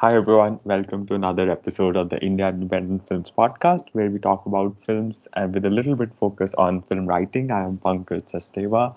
[0.00, 4.44] Hi everyone, welcome to another episode of the India Independent Films Podcast, where we talk
[4.44, 7.50] about films and with a little bit focus on film writing.
[7.50, 8.94] I am Pankaj Sachdeva.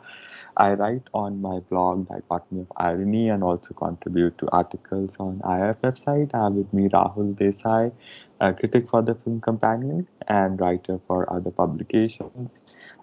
[0.57, 5.81] I write on my blog, Dichotomy of Irony, and also contribute to articles on IF
[5.81, 6.31] website.
[6.33, 7.93] I have with me Rahul Desai,
[8.41, 12.59] a critic for the Film Companion and writer for other publications.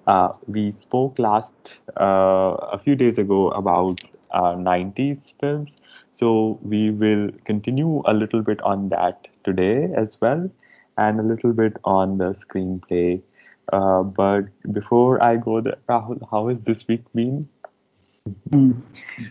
[0.06, 5.76] Uh, we spoke last uh, a few days ago about uh, 90s films
[6.16, 10.50] so we will continue a little bit on that today as well,
[10.96, 13.20] and a little bit on the screenplay.
[13.70, 17.46] Uh, but before I go there, Rahul, how has this week been?
[18.50, 18.80] Mm.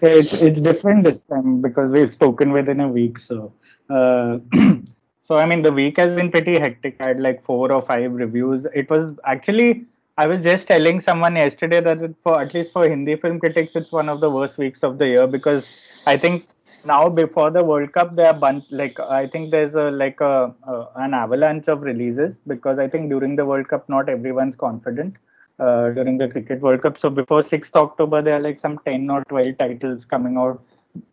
[0.03, 3.17] It's it's different this time because we've spoken within a week.
[3.17, 3.51] So,
[3.89, 4.37] uh,
[5.19, 6.97] so I mean, the week has been pretty hectic.
[6.99, 8.67] I had like four or five reviews.
[8.75, 9.85] It was actually
[10.17, 13.91] I was just telling someone yesterday that for at least for Hindi film critics, it's
[13.91, 15.67] one of the worst weeks of the year because
[16.05, 16.47] I think
[16.85, 20.53] now before the World Cup, there are bunch like I think there's a like a,
[20.63, 25.15] a, an avalanche of releases because I think during the World Cup, not everyone's confident
[25.59, 26.97] uh, during the Cricket World Cup.
[26.97, 30.61] So before 6th October, there are like some 10 or 12 titles coming out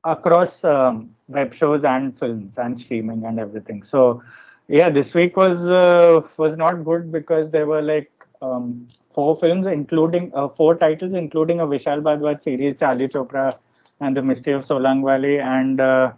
[0.04, 3.82] across um, web shows and films and streaming and everything.
[3.82, 4.22] So
[4.68, 8.11] yeah, this week was uh, was not good because there were like
[8.42, 13.56] um, four films, including uh, four titles, including a Vishal Bhardwaj series, Charlie Chopra
[14.00, 15.38] and the Mystery of Solang Valley.
[15.38, 16.12] And uh,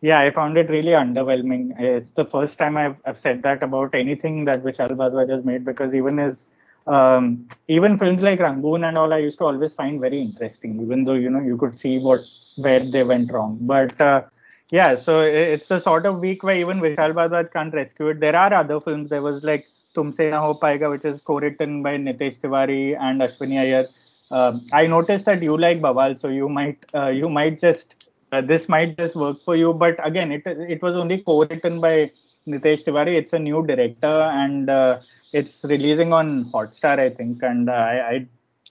[0.00, 1.78] yeah, I found it really underwhelming.
[1.80, 5.64] It's the first time I've, I've said that about anything that Vishal Bhardwaj has made
[5.64, 6.48] because even his
[6.86, 11.04] um, even films like Rangoon and all, I used to always find very interesting, even
[11.04, 12.20] though you know you could see what
[12.56, 13.58] where they went wrong.
[13.60, 14.22] But uh,
[14.70, 18.20] yeah, so it's the sort of week where even Vishal Bhardwaj can't rescue it.
[18.20, 19.10] There are other films.
[19.10, 19.66] There was like
[19.96, 23.86] Na Ho Paega, which is co-written by Nitesh Tiwari and Ashwini Iyer
[24.30, 28.40] um, I noticed that you like Bawal, so you might uh, you might just uh,
[28.40, 29.72] this might just work for you.
[29.72, 32.10] But again, it it was only co-written by
[32.46, 33.16] Nitesh Tiwari.
[33.16, 34.98] It's a new director, and uh,
[35.32, 37.42] it's releasing on Hotstar, I think.
[37.42, 38.26] And uh, I,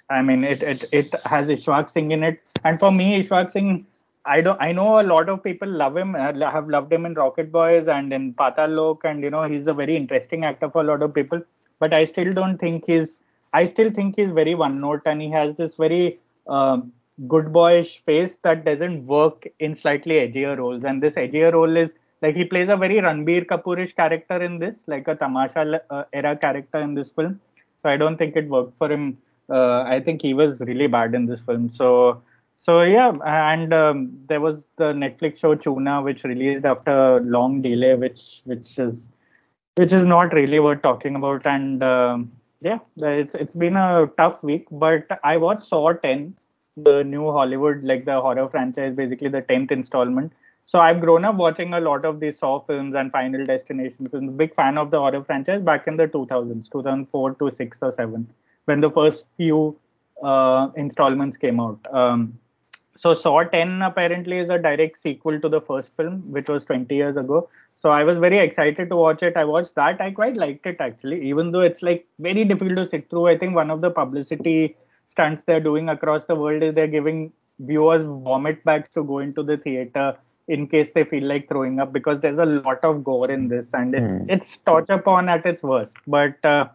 [0.10, 3.52] I I mean, it it it has Ishwak Singh in it, and for me, Ishwak
[3.52, 3.86] Singh.
[4.26, 4.60] I don't.
[4.62, 6.16] I know a lot of people love him.
[6.16, 9.68] Uh, have loved him in Rocket Boys and in Paatal Lok, and you know he's
[9.68, 11.42] a very interesting actor for a lot of people.
[11.80, 13.22] But I still don't think he's
[13.54, 16.92] I still think he's very one note and he has this very um,
[17.28, 20.84] good boyish face that doesn't work in slightly edgier roles.
[20.84, 24.84] And this edgier role is like he plays a very Ranbir Kapoorish character in this,
[24.88, 27.40] like a Tamasha uh, era character in this film.
[27.82, 29.18] So I don't think it worked for him.
[29.50, 31.70] Uh, I think he was really bad in this film.
[31.72, 32.22] So
[32.66, 37.62] so yeah, and um, there was the Netflix show Choona, which released after a long
[37.62, 39.08] delay, which which is
[39.76, 41.46] which is not really worth talking about.
[41.46, 42.32] And um,
[42.62, 46.36] yeah, it's it's been a tough week, but I watched Saw 10,
[46.76, 50.34] the new Hollywood like the horror franchise, basically the 10th installment.
[50.66, 54.34] So I've grown up watching a lot of these Saw films and Final Destination films.
[54.38, 58.28] Big fan of the horror franchise back in the 2000s, 2004 to six or seven,
[58.66, 59.78] when the first few
[60.24, 61.80] uh, installments came out.
[61.94, 62.40] Um,
[62.96, 66.94] so Saw 10 apparently is a direct sequel to the first film, which was 20
[66.96, 67.50] years ago.
[67.82, 69.36] So I was very excited to watch it.
[69.36, 70.02] I watched that.
[70.02, 73.28] I quite liked it actually, even though it's like very difficult to sit through.
[73.28, 74.76] I think one of the publicity
[75.08, 79.44] stunts they're doing across the world is they're giving viewers vomit bags to go into
[79.44, 80.18] the theater
[80.48, 83.74] in case they feel like throwing up because there's a lot of gore in this
[83.74, 84.26] and it's mm.
[84.30, 85.98] it's torture porn at its worst.
[86.08, 86.68] But uh,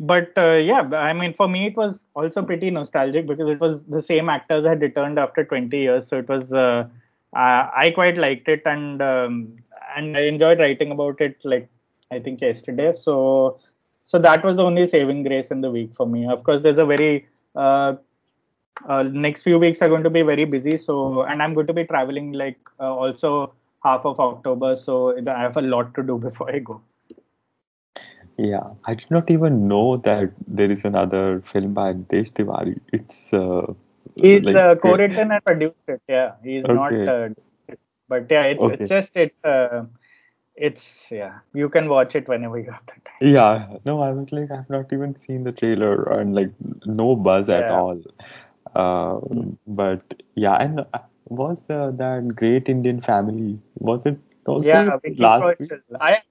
[0.00, 3.84] but uh, yeah, I mean for me it was also pretty nostalgic because it was
[3.84, 6.52] the same actors had returned after 20 years, so it was.
[6.52, 6.88] Uh,
[7.32, 9.56] I quite liked it and um,
[9.96, 11.68] and I enjoyed writing about it like
[12.10, 12.92] I think yesterday.
[12.92, 13.60] So
[14.04, 16.26] so that was the only saving grace in the week for me.
[16.26, 17.94] Of course, there's a very uh,
[18.88, 20.78] uh, next few weeks are going to be very busy.
[20.78, 24.76] So and I'm going to be traveling like uh, also half of October.
[24.76, 26.80] So I have a lot to do before I go.
[28.40, 32.80] Yeah, I did not even know that there is another film by Nitesh Tiwari.
[32.90, 33.74] It's uh,
[34.16, 36.00] he's like, uh, co-written and produced it.
[36.08, 36.72] Yeah, he's okay.
[36.72, 37.28] not uh,
[38.08, 38.76] but yeah, it's okay.
[38.78, 39.34] it's just it.
[39.44, 39.82] Uh,
[40.56, 43.20] it's yeah, you can watch it whenever you have the time.
[43.20, 46.50] Yeah, no, I was like, I've not even seen the trailer and like
[46.86, 47.58] no buzz yeah.
[47.58, 48.02] at all.
[48.74, 49.56] Uh, mm.
[49.66, 50.98] But yeah, and uh,
[51.28, 53.58] was uh, that Great Indian Family?
[53.74, 55.72] Was it also yeah, last week?
[56.00, 56.22] I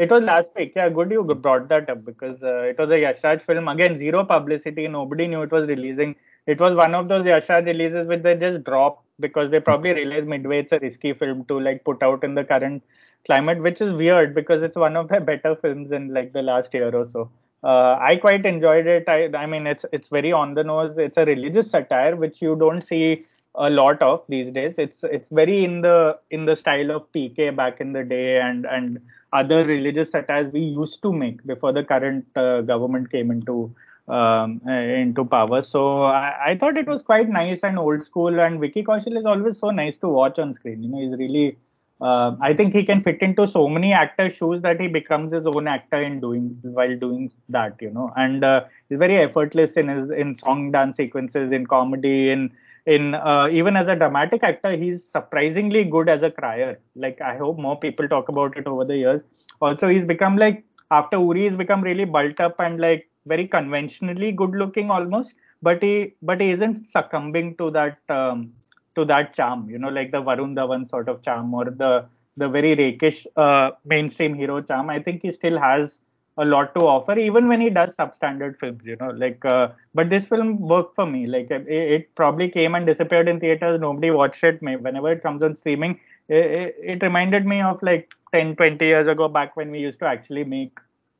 [0.00, 0.72] it was last week.
[0.74, 3.68] Yeah, good you brought that up because uh, it was a Yash film.
[3.68, 4.88] Again, zero publicity.
[4.88, 6.14] Nobody knew it was releasing.
[6.46, 10.26] It was one of those Yash releases which they just dropped because they probably realized
[10.26, 12.82] midway it's a risky film to like put out in the current
[13.26, 16.72] climate, which is weird because it's one of the better films in like the last
[16.72, 17.30] year or so.
[17.62, 19.04] Uh, I quite enjoyed it.
[19.06, 20.96] I, I mean, it's it's very on the nose.
[20.96, 24.76] It's a religious satire which you don't see a lot of these days.
[24.78, 28.64] It's it's very in the in the style of PK back in the day and
[28.64, 29.00] and
[29.32, 33.74] other religious satires we used to make before the current uh, government came into
[34.08, 35.62] um, uh, into power.
[35.62, 38.40] So I, I, thought it was quite nice and old school.
[38.40, 40.82] And Vicky Kaushal is always so nice to watch on screen.
[40.82, 41.56] You know, he's really.
[42.00, 45.46] Uh, I think he can fit into so many actors' shoes that he becomes his
[45.46, 47.76] own actor in doing while doing that.
[47.80, 52.30] You know, and uh, he's very effortless in his in song dance sequences, in comedy,
[52.30, 52.50] in
[52.86, 56.78] in uh, even as a dramatic actor, he's surprisingly good as a crier.
[56.94, 59.22] Like I hope more people talk about it over the years.
[59.60, 64.32] Also, he's become like after Uri, he's become really bulked up and like very conventionally
[64.32, 65.34] good looking almost.
[65.62, 68.52] But he but he isn't succumbing to that um,
[68.96, 69.68] to that charm.
[69.70, 72.06] You know, like the Varun Dhawan sort of charm or the
[72.36, 74.88] the very rakish uh, mainstream hero charm.
[74.90, 76.00] I think he still has
[76.38, 80.08] a lot to offer even when he does substandard films you know like uh, but
[80.08, 81.26] this film worked for me.
[81.26, 83.80] Like it, it, probably came and disappeared in theaters.
[83.80, 84.62] Nobody watched it.
[84.62, 85.98] Whenever it comes on streaming
[86.28, 90.06] it, it, reminded me of like 10 20 years ago back when we used to
[90.06, 90.78] actually make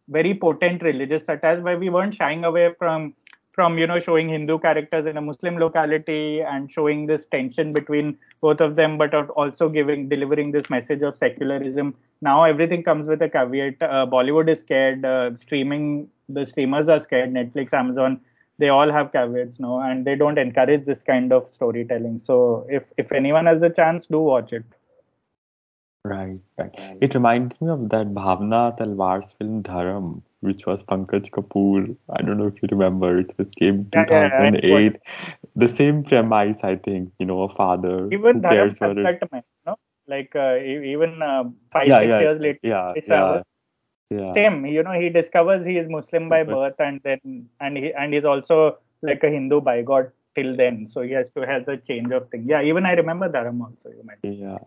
[0.08, 3.14] very potent religious satires where we weren't shying away from
[3.60, 8.06] from you know showing hindu characters in a muslim locality and showing this tension between
[8.46, 9.12] both of them but
[9.42, 11.94] also giving delivering this message of secularism.
[12.22, 13.82] Now everything comes with a caveat.
[13.82, 15.04] Uh, bollywood is scared.
[15.04, 17.34] Uh, streaming the streamers are scared.
[17.38, 18.20] Netflix amazon
[18.62, 22.18] they all have caveats now and they don't encourage this kind of storytelling.
[22.18, 24.64] So if if anyone has the chance do watch it
[26.04, 26.72] Right, right.
[27.00, 31.96] It reminds me of that Bhavna Talwar's film Dharam, which was Pankaj Kapoor.
[32.10, 33.18] I don't know if you remember.
[33.18, 34.98] It was came Yeah, yeah, yeah, 2008.
[35.56, 37.12] The same premise, I think.
[37.18, 38.94] You know, a father even who Dharam cares for
[39.66, 39.76] no?
[40.06, 43.42] Like uh, e- even uh, five Yeah, six yeah, years later, yeah, he yeah, travels.
[44.10, 44.36] yeah.
[44.36, 48.12] Same, you know, he discovers he is Muslim by birth, and then and he and
[48.14, 50.86] he's also like a Hindu by God till then.
[50.88, 52.44] So he has to have the change of thing.
[52.48, 53.90] Yeah, even I remember Dharam also.
[53.90, 54.18] You might.
[54.22, 54.58] yeah.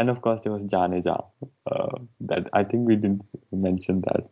[0.00, 1.24] And of course, there was Jaane Jaan.
[1.70, 1.98] Uh,
[2.28, 4.22] that I think we didn't mention that.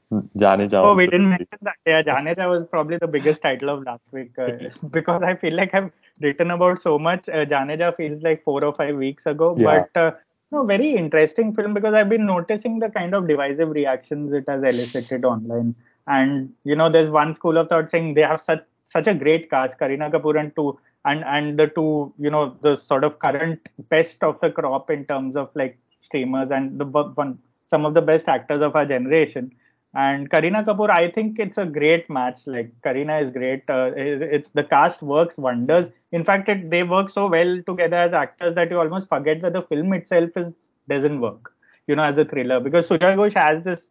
[0.43, 1.75] Jaane Jaan Oh, we didn't mention that.
[1.87, 4.49] Yeah, Jaane Jaan was probably the biggest title of last week uh,
[4.91, 5.91] because I feel like I've
[6.23, 7.29] written about so much.
[7.29, 9.85] Uh, Jaane Jaan feels like four or five weeks ago, Yeah.
[9.95, 10.11] but uh,
[10.51, 14.63] no, very interesting film because I've been noticing the kind of divisive reactions it has
[14.63, 15.75] elicited online.
[16.07, 19.51] And you know, there's one school of thought saying they have such such a great
[19.51, 23.69] cast, Kareena Kapoor and two and and the two, you know, the sort of current
[23.89, 28.03] best of the crop in terms of like streamers and the one some of the
[28.03, 29.53] best actors of our generation.
[29.95, 32.47] And Kareena Kapoor, I think it's a great match.
[32.47, 33.63] Like Kareena is great.
[33.69, 35.91] Uh, it's the cast works wonders.
[36.13, 39.55] In fact, it, they work so well together as actors that you almost forget that
[39.55, 41.55] the film itself is doesn't work.
[41.87, 43.89] You know, as a thriller because Sujoy Ghosh has this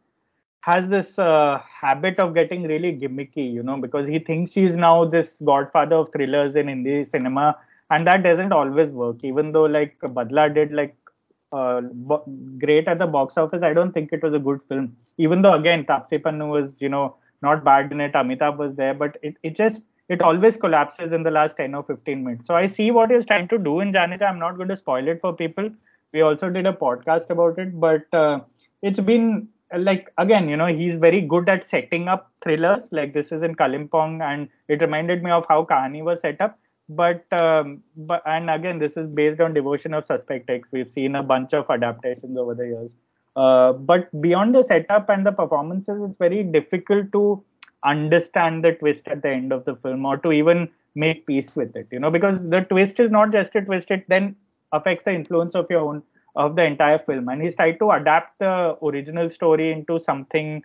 [0.68, 5.06] has this uh, habit of getting really gimmicky, you know, because he thinks he's now
[5.06, 7.58] this godfather of thrillers in Hindi cinema,
[7.90, 9.24] and that doesn't always work.
[9.24, 10.96] Even though like Badla did like
[11.52, 12.24] uh, bo-
[12.60, 14.96] great at the box office, I don't think it was a good film.
[15.18, 18.94] Even though again Taapsee Pannu was you know not bad in it, Amitabh was there,
[18.94, 22.48] but it, it just it always collapses in the last 10 or 15 minutes.
[22.48, 24.30] So I see what he's trying to do in Jaane Jaan.
[24.32, 25.70] I'm not going to spoil it for people.
[26.14, 28.40] We also did a podcast about it, but uh,
[28.82, 32.90] it's been like again, you know, he's very good at setting up thrillers.
[32.92, 36.58] Like this is in Kalimpong, and it reminded me of how Kahani was set up.
[36.90, 40.70] But um, but and again, this is based on Devotion of Suspect X.
[40.72, 42.96] We've seen a bunch of adaptations over the years.
[43.36, 47.44] Uh, but beyond the setup and the performances, it's very difficult to
[47.84, 51.76] understand the twist at the end of the film or to even make peace with
[51.76, 51.88] it.
[51.92, 54.36] You know, because the twist is not just a twist; it then
[54.72, 56.04] affects the influence of your own
[56.38, 57.28] of the entire film.
[57.30, 60.64] And he's tried to adapt the original story into something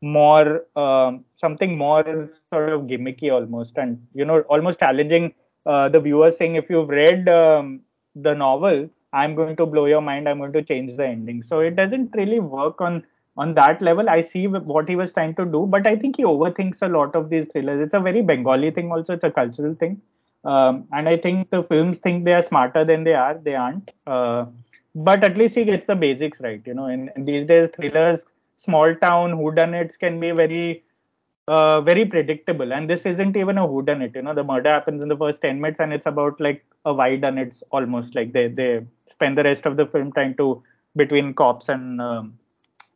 [0.00, 3.76] more um, something more sort of gimmicky almost.
[3.78, 5.34] And you know almost challenging
[5.66, 7.80] uh, the viewer saying if you've read um,
[8.14, 10.28] the novel i'm going to blow your mind.
[10.28, 11.42] I'm going to change the ending.
[11.42, 13.04] So it doesn't really work on
[13.36, 14.10] on that level.
[14.10, 17.16] I see what he was trying to do but i think he overthinks a lot
[17.16, 17.80] of these thrillers.
[17.80, 19.14] It's a very bengali thing also.
[19.14, 20.00] It's a cultural thing.
[20.44, 23.36] Um, and i think the films think they are smarter than they are.
[23.48, 23.90] They aren't.
[24.06, 24.46] Uh,
[24.98, 26.60] but at least he gets the basics right.
[26.66, 28.26] You know, in, in these days, thrillers,
[28.56, 30.82] small town whodunits can be very,
[31.46, 32.72] uh, very predictable.
[32.72, 34.16] And this isn't even a whodunit.
[34.16, 36.92] You know, the murder happens in the first ten minutes, and it's about like a
[36.92, 38.16] whodunit almost.
[38.16, 40.62] Like they they spend the rest of the film trying to
[40.96, 42.38] between cops and um,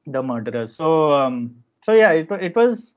[0.06, 0.66] the murderer.
[0.66, 1.54] So um,
[1.84, 2.96] so yeah, it it was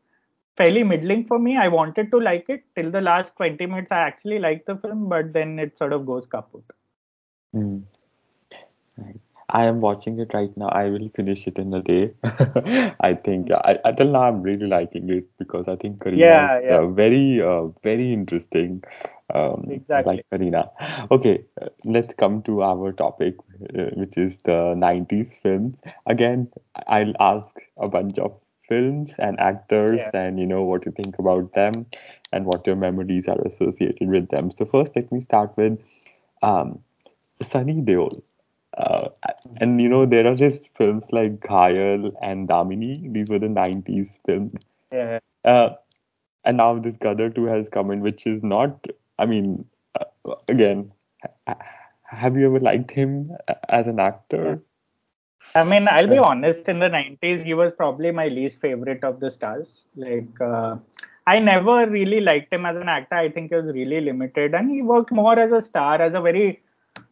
[0.57, 1.57] fairly middling for me.
[1.57, 3.91] I wanted to like it till the last 20 minutes.
[3.91, 6.63] I actually liked the film, but then it sort of goes kaput.
[7.53, 7.83] Mm.
[9.49, 10.67] I am watching it right now.
[10.69, 12.13] I will finish it in a day.
[12.99, 16.61] I think I, until now I'm really liking it because I think Kareena Yeah, is
[16.63, 16.75] yeah.
[16.77, 18.83] uh, very, uh, very interesting.
[19.33, 20.15] um, Exactly.
[20.15, 20.69] like Kareena.
[21.11, 23.35] Okay, uh, let's come to our topic,
[23.77, 25.81] uh, which is the 90s films.
[26.05, 26.51] Again,
[26.87, 27.47] I'll ask
[27.77, 28.33] a bunch of
[28.69, 30.11] films and actors Yeah.
[30.13, 31.85] and you know what you think about them
[32.31, 34.51] and what your memories are associated with them.
[34.51, 35.79] So first, let me start with
[36.41, 36.79] um,
[37.41, 38.21] Sunny Deol.
[38.77, 39.09] Uh,
[39.57, 43.11] and you know there are just films like Ghayal and Damini.
[43.13, 44.53] These were the 90s films.
[44.91, 45.19] Yeah.
[45.43, 45.69] Uh,
[46.43, 48.85] and now this Gadar 2 has come in, which is not.
[49.17, 49.65] I mean,
[49.99, 50.91] uh, again,
[52.03, 53.31] have you ever liked him
[53.69, 54.61] as an actor?
[55.53, 56.67] I mean, I'll be honest.
[56.67, 59.85] In the '90s, he was probably my least favorite of the stars.
[59.95, 60.77] Like, uh,
[61.27, 63.15] I never really liked him as an actor.
[63.15, 66.21] I think he was really limited, and he worked more as a star, as a
[66.21, 66.61] very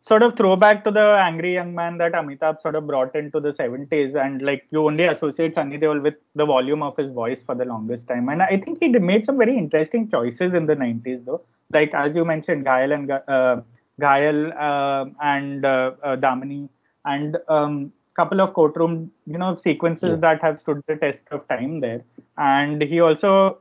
[0.04, 3.54] sort of throwback to the angry young man that Amitabh sort of brought into the
[3.54, 4.16] 70s.
[4.16, 7.66] And like, you only associate Sunny Deol with the volume of his voice for the
[7.66, 8.30] longest time.
[8.30, 11.42] And I think he made some very interesting choices in the 90s, though.
[11.72, 13.62] Like as you mentioned, Ghayal and Ga- uh,
[14.02, 16.70] Ghayal uh, and uh, uh, Damini
[17.06, 20.16] and um, couple of courtroom you know sequences Yeah.
[20.18, 22.04] that have stood the test of time there
[22.38, 23.58] and he also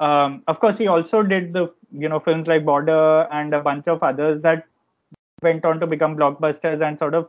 [0.00, 3.88] um, of course he also did the you know films like border and a bunch
[3.88, 4.66] of others that
[5.44, 7.28] went on to become blockbusters and sort of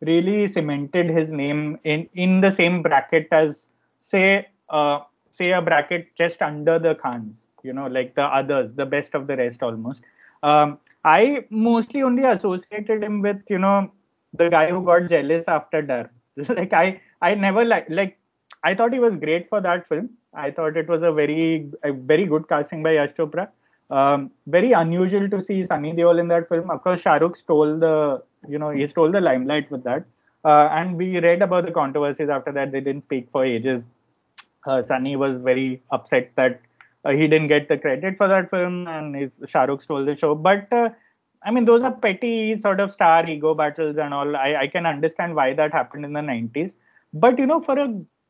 [0.00, 5.00] really cemented his name in in the same bracket as say uh,
[5.30, 9.26] say a bracket just under the khans you know like the others the best of
[9.26, 10.02] the rest almost.
[10.42, 13.90] Um, i mostly only associated him with you know
[14.34, 16.10] the guy who got jealous after Darr.
[16.58, 18.18] Like i i never like like
[18.64, 20.10] i thought he was great for that film.
[20.34, 23.48] I thought it was a very a very good casting by yash chopra
[23.92, 26.70] um, very unusual to see Sunny Deol in that film.
[26.70, 30.04] Of course, Shah Rukh stole the, you know, he stole the limelight with that.
[30.44, 32.72] Uh, and we read about the controversies after that.
[32.72, 33.84] They didn't speak for ages.
[34.66, 36.60] Uh, Sunny was very upset that
[37.04, 40.16] uh, he didn't get the credit for that film, and his, Shah Rukh stole the
[40.16, 40.34] show.
[40.34, 40.88] But uh,
[41.44, 44.34] I mean, those are petty sort of star ego battles and all.
[44.36, 46.74] I, I can understand why that happened in the 90s.
[47.12, 47.88] But you know, for a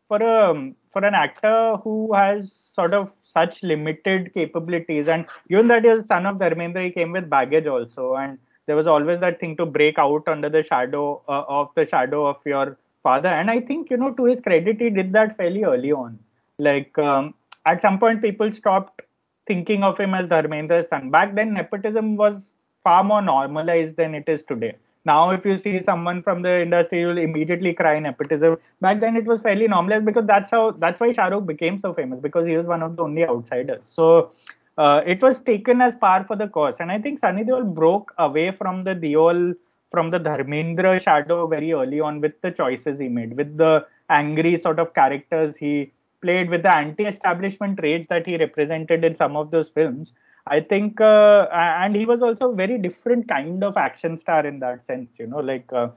[0.08, 5.84] for a for an actor who has sort of such limited capabilities, and given that
[5.84, 9.56] he son of Dharmendra, he came with baggage also, and there was always that thing
[9.56, 13.28] to break out under the shadow uh, of the shadow of your father.
[13.28, 16.18] And I think you know, to his credit, he did that fairly early on.
[16.58, 17.34] Like um,
[17.66, 19.02] at some point, people stopped
[19.46, 21.10] thinking of him as Dharmendra's son.
[21.10, 22.52] Back then, nepotism was
[22.84, 24.74] far more normalized than it is today.
[25.04, 28.58] Now, if you see someone from the industry, you'll immediately cry nepotism.
[28.80, 31.92] Back then, it was fairly normalized because that's how that's why Shah Rukh became so
[31.92, 33.82] famous because he was one of the only outsiders.
[33.84, 34.30] So
[34.78, 38.14] uh, it was taken as par for the course, and I think Sunny Deol broke
[38.18, 39.54] away from the Deol
[39.90, 44.56] from the Dharmendra shadow very early on with the choices he made, with the angry
[44.56, 45.92] sort of characters he
[46.22, 50.12] played, with the anti-establishment rage that he represented in some of those films.
[50.46, 54.58] I think, uh, and he was also a very different kind of action star in
[54.60, 55.10] that sense.
[55.18, 55.88] You know, like uh,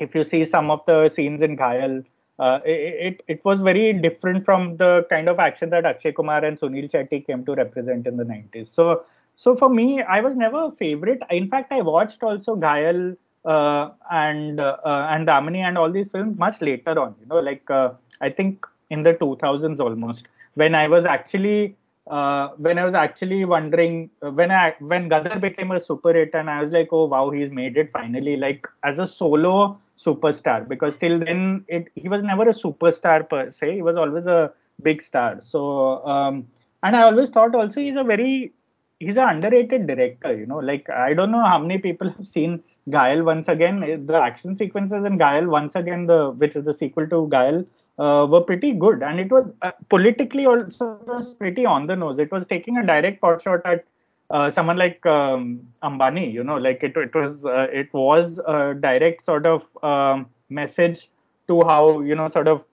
[0.00, 2.04] if you see some of the scenes in Ghayal,
[2.38, 6.44] uh, it, it it was very different from the kind of action that Akshay Kumar
[6.44, 8.70] and Sunil Shetty came to represent in the 90s.
[8.70, 9.04] So
[9.36, 11.22] so for me, I was never a favorite.
[11.30, 14.76] In fact, I watched also Ghayal uh, and uh,
[15.10, 17.14] and Damini and all these films much later on.
[17.20, 21.76] You know, like uh, I think in the 2000s almost when I was actually
[22.06, 26.30] uh, when I was actually wondering uh, when I when Gadar became a super hit
[26.34, 30.68] and I was like, oh wow, he's made it finally, like as a solo superstar
[30.68, 33.74] because till then it he was never a superstar per se.
[33.74, 35.40] He was always a big star.
[35.40, 36.46] So um,
[36.82, 38.52] and I always thought also he's a very
[39.00, 40.36] he's an underrated director.
[40.36, 44.06] You know, like I don't know how many people have seen Ghayal once again.
[44.06, 47.66] The action sequences in Ghayal once again, the which is the sequel to Ghayal,
[47.98, 52.18] uh, were pretty good, and it was uh, politically also was pretty on the nose.
[52.18, 53.84] It was taking a direct pot shot at
[54.30, 56.32] uh, someone like um, Ambani.
[56.32, 61.10] You know, like it, it was uh, it was a direct sort of um, message
[61.48, 62.64] to how you know sort of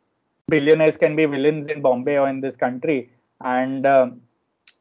[0.50, 3.10] billionaires can be villains in Bombay or in this country,
[3.42, 4.22] and um,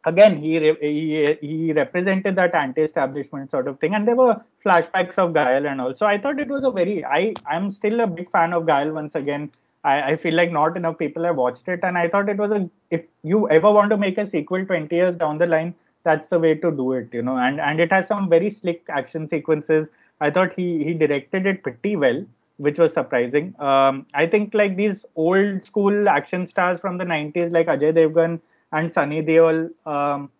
[0.05, 5.17] again he, re- he he represented that anti-establishment sort of thing and there were flashbacks
[5.19, 8.07] of Ghayal and all so i thought it was a very i i'm still a
[8.07, 9.51] big fan of Ghayal once again
[9.85, 11.81] I, I feel like not enough people have watched it.
[11.83, 14.95] And i thought it was a if you ever want to make a sequel 20
[14.95, 15.75] years down the line
[16.05, 17.37] that's the way to do it you know.
[17.37, 19.89] And and it has some very slick action sequences.
[20.21, 22.25] I thought he he directed it pretty well
[22.59, 23.55] which was surprising.
[23.59, 28.41] Um i think like these old school action stars from the 90s like ajay devgan
[28.73, 30.31] and Sunny Deol, um,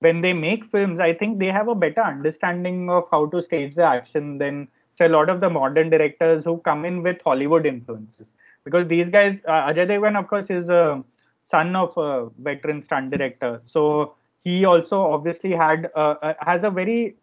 [0.00, 3.74] when they make films, I think they have a better understanding of how to stage
[3.74, 7.66] the action than say a lot of the modern directors who come in with Hollywood
[7.66, 8.34] influences.
[8.64, 11.02] Because these guys, uh, Ajay Devgan, of course, is a
[11.50, 14.14] son of a veteran stunt director, so
[14.44, 17.16] he also obviously had uh, has a very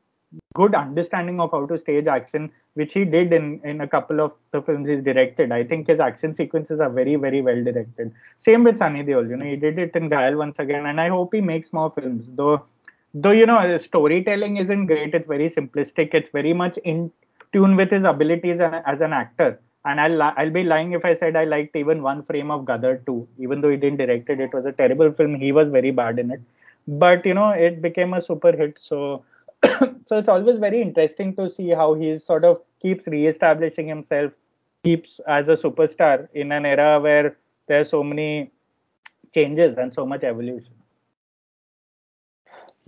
[0.54, 4.34] good understanding of how to stage action, which he did in in a couple of
[4.52, 5.52] the films he's directed.
[5.52, 8.14] I think his action sequences are very very well directed.
[8.38, 11.10] Same with Sunny Deol, you know, he did it in Ghayal once again, and I
[11.10, 12.32] hope he makes more films.
[12.32, 12.64] Though
[13.14, 16.14] though you know storytelling isn't great, it's very simplistic.
[16.14, 17.12] It's very much in
[17.52, 19.60] tune with his abilities as an actor.
[19.86, 23.06] And I'll I'll be lying if I said I liked even one frame of Gadar
[23.06, 24.40] 2, even though he didn't direct it.
[24.40, 25.36] It was a terrible film.
[25.36, 26.42] He was very bad in it,
[26.88, 28.78] but you know it became a super hit.
[28.78, 29.24] So
[30.06, 34.34] so it's always very interesting to see how he sort of keeps re-establishing himself,
[34.84, 38.52] keeps as a superstar in an era where there are so many
[39.34, 40.74] changes and so much evolution.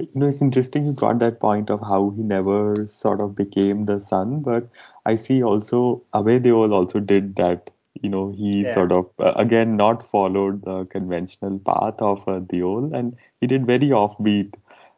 [0.01, 3.86] You know, it's interesting you got that point of how he never sort of became
[3.86, 4.67] the son, but
[5.05, 7.70] I see also Abhay Deol also did that.
[8.01, 8.74] You know, he yeah.
[8.74, 13.67] sort of uh, again not followed the conventional path of uh, Deol, and he did
[13.67, 14.53] very offbeat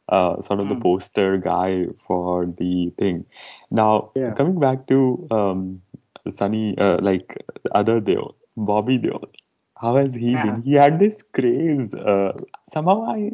[0.09, 0.69] uh, sort of mm.
[0.69, 0.81] the hmm.
[0.81, 3.25] poster guy for the thing.
[3.71, 4.33] Now, yeah.
[4.33, 5.81] coming back to um,
[6.35, 7.43] Sunny, uh, like
[7.73, 9.29] other Deol, Bobby Deol,
[9.77, 10.45] how has he yeah.
[10.45, 10.61] been?
[10.61, 11.93] He had this craze.
[11.93, 12.33] Uh,
[12.71, 13.31] somehow, I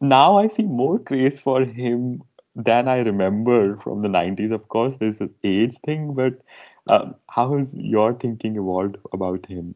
[0.00, 2.22] now I see more craze for him
[2.54, 4.50] than I remember from the 90s.
[4.50, 6.40] Of course, there's an age thing, but
[6.88, 9.74] uh, how has your thinking evolved about him?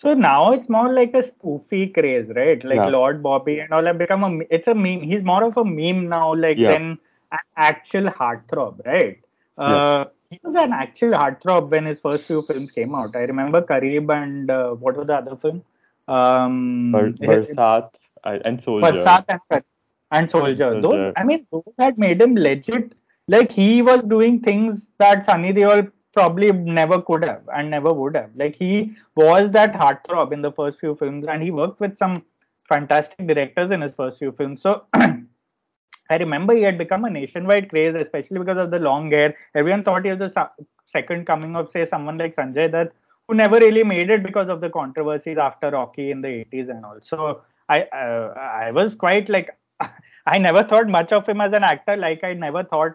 [0.00, 2.62] So now it's more like a spoofy craze, right?
[2.64, 2.86] Like yeah.
[2.86, 4.44] Lord Bobby and all have become a.
[4.50, 5.02] It's a meme.
[5.02, 6.72] He's more of a meme now, like yeah.
[6.72, 6.98] than
[7.30, 9.20] an actual heartthrob, right?
[9.56, 13.14] Uh, He was an actual heartthrob when his first few films came out.
[13.14, 15.62] I remember Kareeb and uh, what was the other film?
[16.08, 17.90] Um, Barsat
[18.24, 18.92] and Soldier.
[18.92, 19.64] Barsat and,
[20.10, 20.80] and Soldier.
[20.80, 22.94] Those, I mean, those had made him legit.
[23.28, 28.16] Like he was doing things that Sunny Deol probably never could have and never would
[28.16, 28.30] have.
[28.34, 32.24] Like he was that heartthrob in the first few films, and he worked with some
[32.68, 34.62] fantastic directors in his first few films.
[34.62, 39.34] So I remember he had become a nationwide craze, especially because of the long hair.
[39.54, 40.50] Everyone thought he was the
[40.86, 42.92] second coming of, say, someone like Sanjay Dutt,
[43.26, 46.84] who never really made it because of the controversies after Rocky in the 80s and
[46.84, 46.98] all.
[47.00, 48.34] So I uh,
[48.66, 49.50] I was quite like
[50.26, 52.92] I never thought much of him as an actor, like I never thought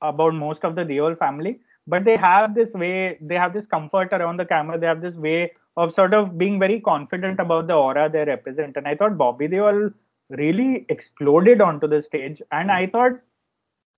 [0.00, 1.60] about most of the Deol family.
[1.86, 4.78] But they have this way they have this comfort around the camera.
[4.78, 8.76] They have this way of sort of being very confident about the aura they represent.
[8.76, 9.92] And i thought bobby deol
[10.30, 12.42] really exploded onto the stage.
[12.50, 13.20] And i thought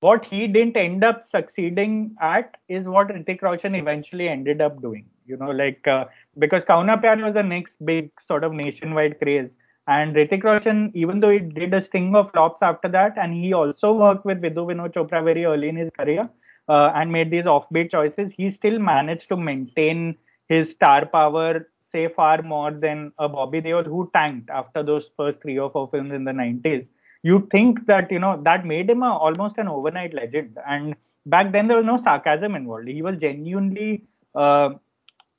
[0.00, 5.06] what he didn't end up succeeding at is what Hrithik Roshan eventually ended up doing.
[5.26, 6.06] You know, like uh,
[6.38, 9.56] because Kaho Naa Pyar was the next big sort of nationwide craze,
[9.88, 13.54] and Hrithik Roshan, even though he did a string of flops after that, and he
[13.54, 16.28] also worked with Vidhu Vinod Chopra very early in his career,
[16.68, 20.14] uh, and made these offbeat choices, he still managed to maintain
[20.48, 25.40] his star power, say far more than a Bobby Deol who tanked after those first
[25.40, 26.90] three or four films in the 90s.
[27.22, 31.50] You think that you know that made him a, almost an overnight legend, and back
[31.52, 32.88] then there was no sarcasm involved.
[32.88, 34.70] He was genuinely, uh,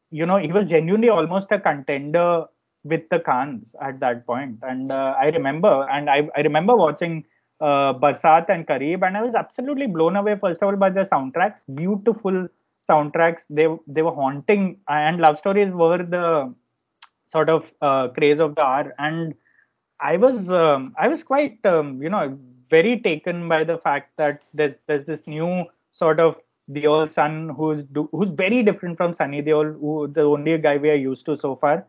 [0.09, 2.45] you know, he was genuinely almost a contender
[2.83, 4.59] with the Khans at that point.
[4.61, 7.25] And uh, I remember, and I, I remember watching
[7.61, 10.37] uh, Barsat and Kareeb, and I was absolutely blown away.
[10.39, 12.47] First of all, by the soundtracks, beautiful
[12.89, 13.43] soundtracks.
[13.49, 16.53] They they were haunting, and love stories were the
[17.27, 18.93] sort of uh, craze of the hour.
[18.97, 19.35] And
[19.99, 22.37] I was um, I was quite um, you know
[22.69, 26.37] very taken by the fact that there's there's this new sort of
[26.71, 30.89] Deol son who's do, who's very different from Sunny Deol, who the only guy we
[30.89, 31.85] are used to so far,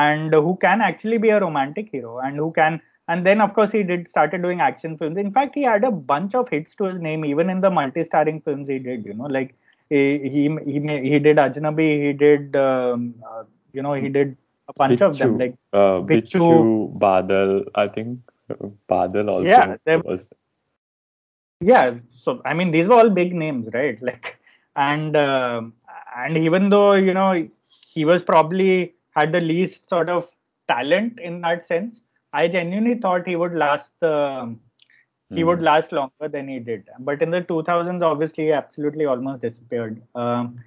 [0.00, 3.72] and who can actually be a romantic hero and who can and then of course
[3.76, 5.18] he did started doing action films.
[5.18, 8.40] In fact he had a bunch of hits to his name even in the multi-starring
[8.40, 9.54] films he did you know like
[9.90, 10.02] he
[10.34, 10.78] he he,
[11.10, 14.36] he did ajnabi he did um, uh, you know he did
[14.68, 18.20] a bunch Bichu, of them like uh, Bichu, Bichu Badal I think
[18.88, 20.28] Badal also yeah, was.
[21.60, 24.00] Yeah so I mean these were all big names right?
[24.10, 24.38] Like
[24.76, 25.62] and uh,
[26.16, 27.48] and even though you know
[27.92, 30.28] he was probably had the least sort of
[30.68, 32.00] talent in that sense
[32.32, 34.56] I genuinely thought he would last the
[35.30, 35.46] he mm.
[35.46, 35.64] would hmm.
[35.64, 36.88] last longer than he did.
[36.98, 40.58] But in the 2000s, obviously, he absolutely almost disappeared um,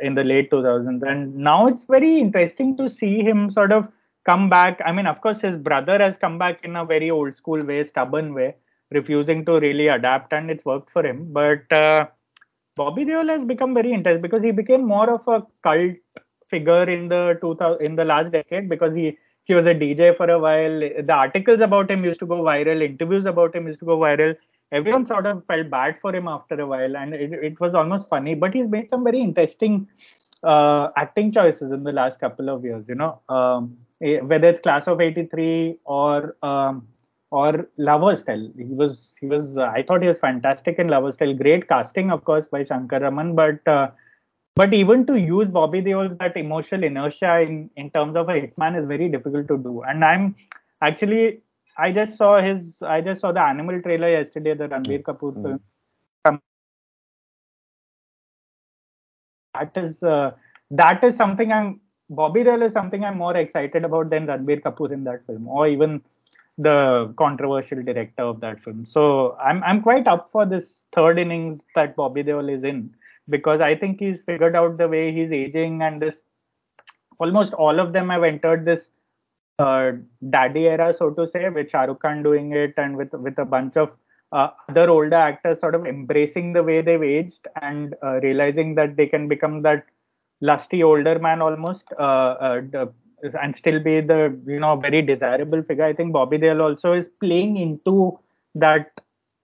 [0.00, 1.02] in the late 2000s.
[1.02, 3.88] And now it's very interesting to see him sort of
[4.24, 4.80] come back.
[4.86, 7.84] I mean, of course, his brother has come back in a very old school way,
[7.84, 8.54] stubborn way,
[8.90, 11.28] refusing to really adapt, and it's worked for him.
[11.30, 12.06] But uh,
[12.74, 15.96] Bobby Deol has become very interesting because he became more of a cult
[16.50, 20.28] figure in the 2000 in the last decade because he he was a DJ for
[20.28, 20.80] a while.
[20.80, 22.82] The articles about him used to go viral.
[22.82, 24.36] Interviews about him used to go viral.
[24.72, 28.08] Everyone sort of felt bad for him after a while, and it, it was almost
[28.08, 28.34] funny.
[28.34, 29.86] But he's made some very interesting
[30.42, 32.88] uh, acting choices in the last couple of years.
[32.88, 36.88] You know, um, eh, whether it's Class of '83 or um,
[37.30, 38.50] or Love Hostel.
[38.56, 41.34] He was he was uh, I thought he was fantastic in Love Hostel.
[41.34, 43.90] Great casting, of course, by Shankar Raman, but uh,
[44.56, 48.78] but even to use Bobby Deol's that emotional inertia in in terms of a hitman
[48.78, 49.82] is very difficult to do.
[49.82, 50.34] And I'm
[50.80, 51.42] actually
[51.78, 55.42] I just saw his I just saw the Animal trailer yesterday, the Ranbir Kapoor mm.
[55.42, 56.40] film.
[59.54, 60.30] That is uh,
[60.70, 64.90] that is something I'm Bobby Deol is something I'm more excited about than Ranbir Kapoor
[64.90, 66.00] in that film, or even
[66.56, 68.86] the controversial director of that film.
[68.86, 72.94] So I'm I'm quite up for this third innings that Bobby Deol is in
[73.28, 76.22] because I think he's figured out the way he's aging and this
[77.18, 78.90] almost all of them have entered this
[79.58, 79.92] uh,
[80.30, 83.44] daddy era, so to say, with Shah Rukh Khan doing it and with with a
[83.44, 83.96] bunch of
[84.32, 88.96] uh, other older actors sort of embracing the way they've aged and uh, realizing that
[88.96, 89.86] they can become that
[90.40, 92.86] lusty older man almost uh, uh,
[93.42, 95.84] and still be the you know very desirable figure.
[95.84, 98.18] I think Bobby Deol also is playing into
[98.54, 98.90] that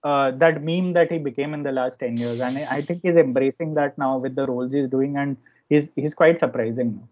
[0.03, 3.15] uh, that meme that he became in the last 10 years and i think he's
[3.15, 5.37] embracing that now with the roles he's doing and
[5.69, 7.07] he's he's quite surprising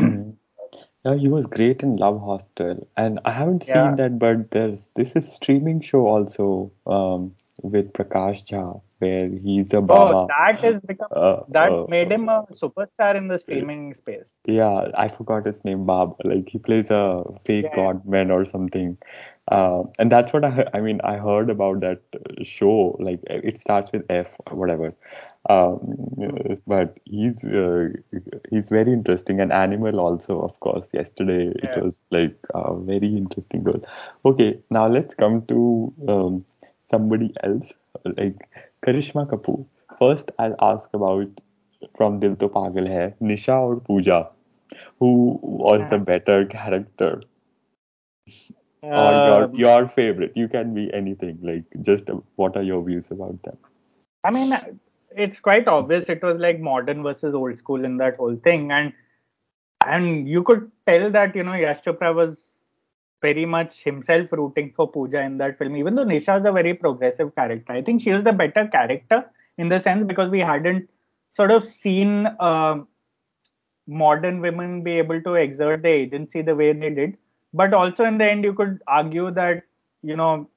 [0.00, 3.74] yeah he was great in love hostel and i haven't yeah.
[3.74, 9.72] seen that but there's this is streaming show also um, with prakash jha where he's
[9.72, 10.14] a Baba.
[10.14, 14.38] Oh, that is become uh, that uh, made him a superstar in the streaming space.
[14.44, 16.14] Yeah, I forgot his name, Baba.
[16.24, 17.76] Like he plays a fake yeah.
[17.76, 18.98] godman or something.
[19.50, 22.02] Uh, and that's what I I mean I heard about that
[22.42, 22.96] show.
[22.98, 24.94] Like it starts with F whatever.
[25.48, 25.96] Um,
[26.66, 27.88] but he's uh,
[28.50, 31.70] he's very interesting An animal also of course yesterday yeah.
[31.70, 33.80] it was like a very interesting girl
[34.26, 36.44] okay now let's come to um,
[36.84, 37.72] somebody else
[38.04, 38.36] like
[38.84, 39.66] Karishma Kapoor.
[39.98, 41.40] First, I'll ask about
[41.96, 44.30] from Dil To Pagal Hai, Nisha or Pooja,
[44.98, 47.20] who was the better character?
[48.82, 50.32] Or your um, your favorite?
[50.34, 51.38] You can be anything.
[51.42, 53.56] Like, just uh, what are your views about them?
[54.24, 54.56] I mean,
[55.16, 56.08] it's quite obvious.
[56.08, 58.92] It was like modern versus old school in that whole thing, and
[59.86, 62.58] and you could tell that you know Yash Chopra was
[63.20, 66.74] very much himself rooting for Pooja in that film, even though Nisha is a very
[66.74, 67.72] progressive character.
[67.72, 69.24] I think she was the better character
[69.56, 70.88] in the sense because we hadn't
[71.34, 72.78] sort of seen uh,
[73.86, 77.16] modern women be able to exert their agency the way they did.
[77.52, 79.64] But also in the end, you could argue that,
[80.02, 80.48] you know,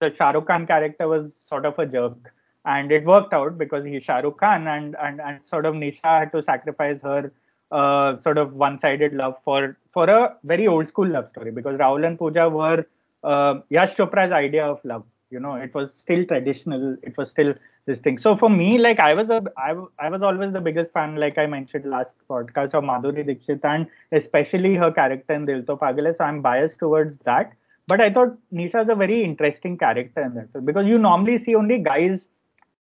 [0.00, 2.34] the Shah Rukh Khan character was sort of a jerk.
[2.64, 6.20] And it worked out because he's Shah Rukh Khan and, and, and sort of Nisha
[6.20, 7.32] had to sacrifice her
[7.72, 12.06] uh, sort of one-sided love for for a very old school love story because Rahul
[12.06, 12.86] and Pooja were
[13.24, 15.04] uh, Yash Chopra's idea of love.
[15.30, 16.96] You know, it was still traditional.
[17.02, 17.54] It was still
[17.86, 18.18] this thing.
[18.18, 21.38] So for me, like I was a I, I was always the biggest fan, like
[21.38, 26.12] I mentioned last podcast of Madhuri Dixit and especially her character in Dil To.
[26.14, 27.52] So I'm biased towards that.
[27.88, 31.54] But I thought Nisha is a very interesting character in that because you normally see
[31.56, 32.28] only guys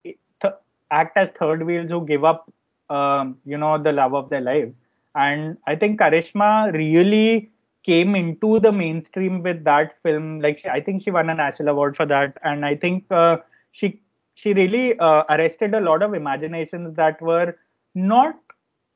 [0.03, 0.53] th-
[0.91, 2.51] act as third wheels who give up
[2.89, 4.79] um, you know the love of their lives
[5.15, 7.49] and i think karishma really
[7.83, 11.95] came into the mainstream with that film like i think she won a national award
[11.95, 13.37] for that and i think uh,
[13.71, 13.99] she
[14.35, 17.55] she really uh, arrested a lot of imaginations that were
[17.95, 18.35] not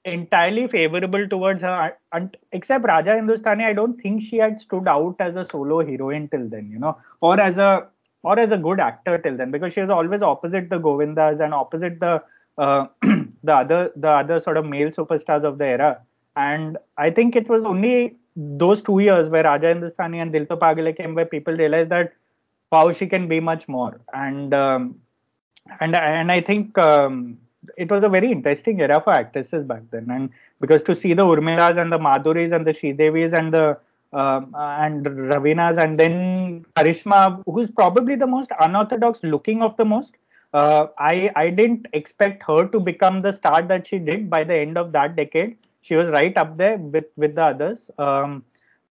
[0.06, 5.16] entirely favorable towards her and except raja hindustani i don't think she had stood out
[5.20, 7.88] as a solo heroine till then you know or as a
[8.24, 11.54] or as a good actor till then because she was always opposite the govindas and
[11.54, 12.22] opposite the
[12.58, 12.88] uh,
[13.44, 16.02] the other the other sort of male superstars of the era.
[16.36, 20.58] And I think it was only those two years where Raja Hindustani and Dil To
[20.58, 22.14] Pagal came where people realized that
[22.72, 24.00] wow she can be much more.
[24.14, 24.96] And um,
[25.80, 27.38] and and I think um,
[27.78, 30.10] it was a very interesting era for actresses back then.
[30.10, 30.30] And
[30.62, 33.78] because to see the Urmilas and the Madhuris and the Sridevis and the
[34.14, 40.16] uh, and Ravinas and then Karishma, who's probably the most unorthodox looking of the most,
[40.54, 44.56] uh, I I didn't expect her to become the star that she did by the
[44.56, 45.58] end of that decade.
[45.82, 47.92] She was right up there with with the others.
[47.98, 48.44] Um,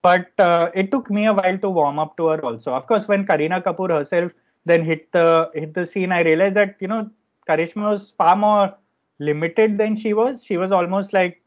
[0.03, 2.73] but uh, it took me a while to warm up to her also.
[2.73, 4.33] Of course, when Kareena Kapoor herself
[4.65, 7.11] then hit the hit the scene, I realized that you know
[7.49, 8.75] Karishma was far more
[9.19, 10.45] limited than she was.
[10.45, 11.43] She was almost like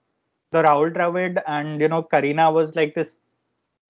[0.52, 3.20] the Rahul Dravid, and you know Kareena was like this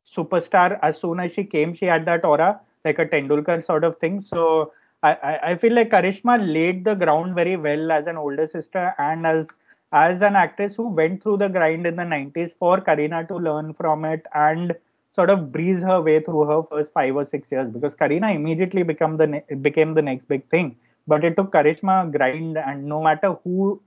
[0.07, 0.79] superstar.
[0.81, 4.19] As soon as she came, she had that aura, like a Tendulkar sort of thing.
[4.21, 8.93] So I, I feel like Karishma laid the ground very well as an older sister
[8.99, 9.57] and as
[9.93, 13.73] as an actress who went through the grind in the 90s for Karina to learn
[13.73, 14.75] from it and
[15.11, 18.83] sort of breeze her way through her first five or six years because Kareena immediately
[18.83, 20.75] become the ne- became the next big thing.
[21.07, 23.81] But it took Karishma grind and no matter who,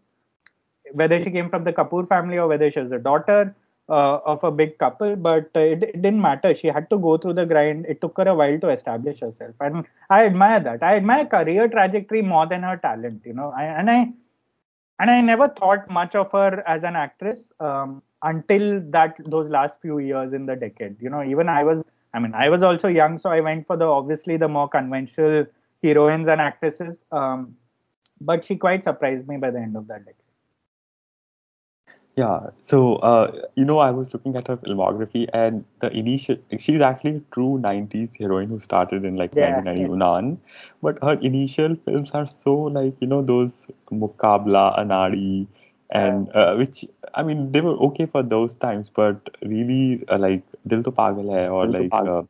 [0.92, 3.54] whether she came from the Kapoor family or whether she was the daughter
[3.88, 6.54] uh, of a big couple, but uh, it, it, didn't matter.
[6.54, 7.87] She had to go through the grind.
[7.87, 10.82] It took her a while to establish herself, and I admire that.
[10.82, 13.22] I admire career trajectory more than her talent.
[13.26, 14.12] You know, I, and I
[15.00, 19.80] and I never thought much of her as an actress um, until that those last
[19.80, 20.96] few years in the decade.
[21.00, 21.84] You know, even I was.
[22.14, 25.46] I mean, I was also young, so I went for the obviously the more conventional
[25.82, 27.04] heroines and actresses.
[27.12, 27.56] Um,
[28.20, 30.20] but she quite surprised me by the end of that decade.
[32.16, 36.80] Yeah, so uh, you know, I was looking at her filmography, and the initial she's
[36.80, 40.38] actually a true '90s heroine who started in like Yeah, 1999,
[40.82, 45.46] but her initial films are so like you know those Muqabla, Anari,
[45.94, 50.42] and uh, which I mean they were okay for those times, but really uh, like
[50.66, 52.22] Dil To Pagal Hai or Dil like uh,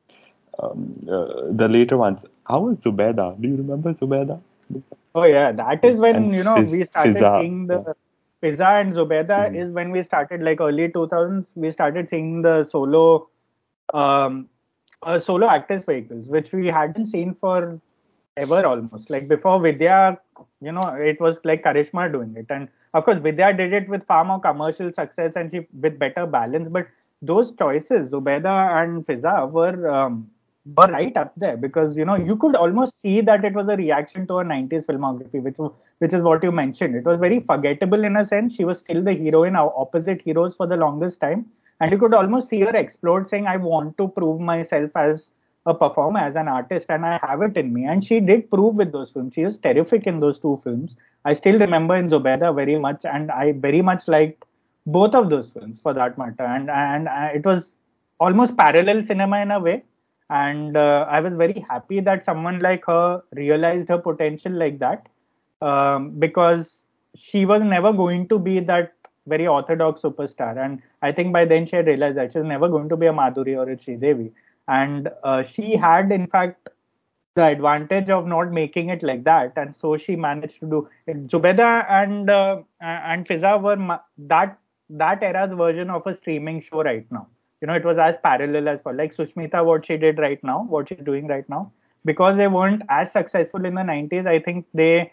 [0.61, 2.25] um, uh, the later ones.
[2.49, 3.41] How was Zubeda?
[3.41, 4.41] Do you remember Zubeda?
[5.15, 7.79] Oh yeah, that is And when you know Fiz, we started seeing yeah.
[7.79, 7.95] the
[8.43, 9.55] Fiza and Zubeda Mhm.
[9.55, 11.53] is when we started like early 2000s.
[11.57, 13.29] We started seeing the solo,
[13.95, 14.49] um,
[15.03, 17.81] uh, solo actors vehicles, which we hadn't seen for
[18.37, 19.11] ever almost.
[19.11, 20.21] Like before Vidya,
[20.61, 24.05] you know, it was like Karishma doing it, and of course Vidya did it with
[24.05, 26.69] far more commercial success and she with better balance.
[26.69, 26.89] But
[27.23, 30.31] those choices, Zubeda and Fiza, were um,
[30.77, 33.77] were right up there because you know you could almost see that it was a
[33.77, 35.59] reaction to a 90s filmography, which
[35.99, 36.95] which is what you mentioned.
[36.95, 38.55] It was very forgettable in a sense.
[38.55, 41.47] She was still the heroine, opposite heroes for the longest time,
[41.81, 45.31] and you could almost see her explode, saying, "I want to prove myself as."
[45.67, 47.85] A performer as an artist and I have it in me.
[47.85, 49.35] And she did prove with those films.
[49.35, 50.97] She was terrific in those two films.
[51.25, 54.45] I still remember in Zubeda very much, and I very much liked
[54.87, 56.45] both of those films for that matter.
[56.45, 57.77] And and uh, it was
[58.21, 59.85] almost parallel cinema in a way.
[60.31, 65.09] And uh, I was very happy that someone like her realized her potential like that,
[65.63, 68.93] um, because she was never going to be that
[69.27, 70.63] very orthodox superstar.
[70.63, 73.07] And I think by then she had realized that she was never going to be
[73.07, 74.33] a Madhuri or a Sridevi
[74.69, 76.69] and uh, she had in fact
[77.35, 79.53] the advantage of not making it like that.
[79.57, 81.27] And so she managed to do it.
[81.29, 84.59] Zubeda and uh, and Fiza were ma- that
[84.91, 87.27] that era's version of a streaming show right now.
[87.61, 88.95] You know it was as parallel as well.
[88.95, 91.73] Like Sushmita what she did right now what she's doing right now
[92.05, 95.13] because they weren't as successful in the 90s I think they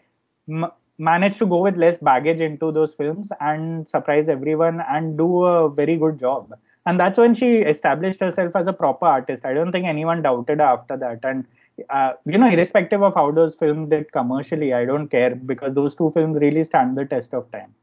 [0.50, 5.44] m- managed to go with less baggage into those films and surprise everyone and do
[5.46, 6.54] a very good job
[6.86, 9.46] and that's when she established herself as a proper artist.
[9.46, 11.20] I don't think anyone doubted her after that.
[11.24, 11.46] And
[11.89, 15.96] uh, you know irrespective of how those films did commercially i don't care because those
[15.96, 17.74] two films really stand the test of time.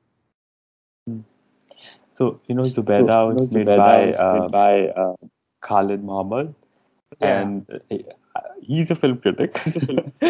[2.11, 4.88] So, you know, So, Zubeda you know, was made Zubeda by was made uh, by,
[4.88, 5.14] uh,
[5.61, 6.54] Khalid Mohammed,
[7.20, 7.40] yeah.
[7.40, 10.12] And uh, he's a film critic, it's a film.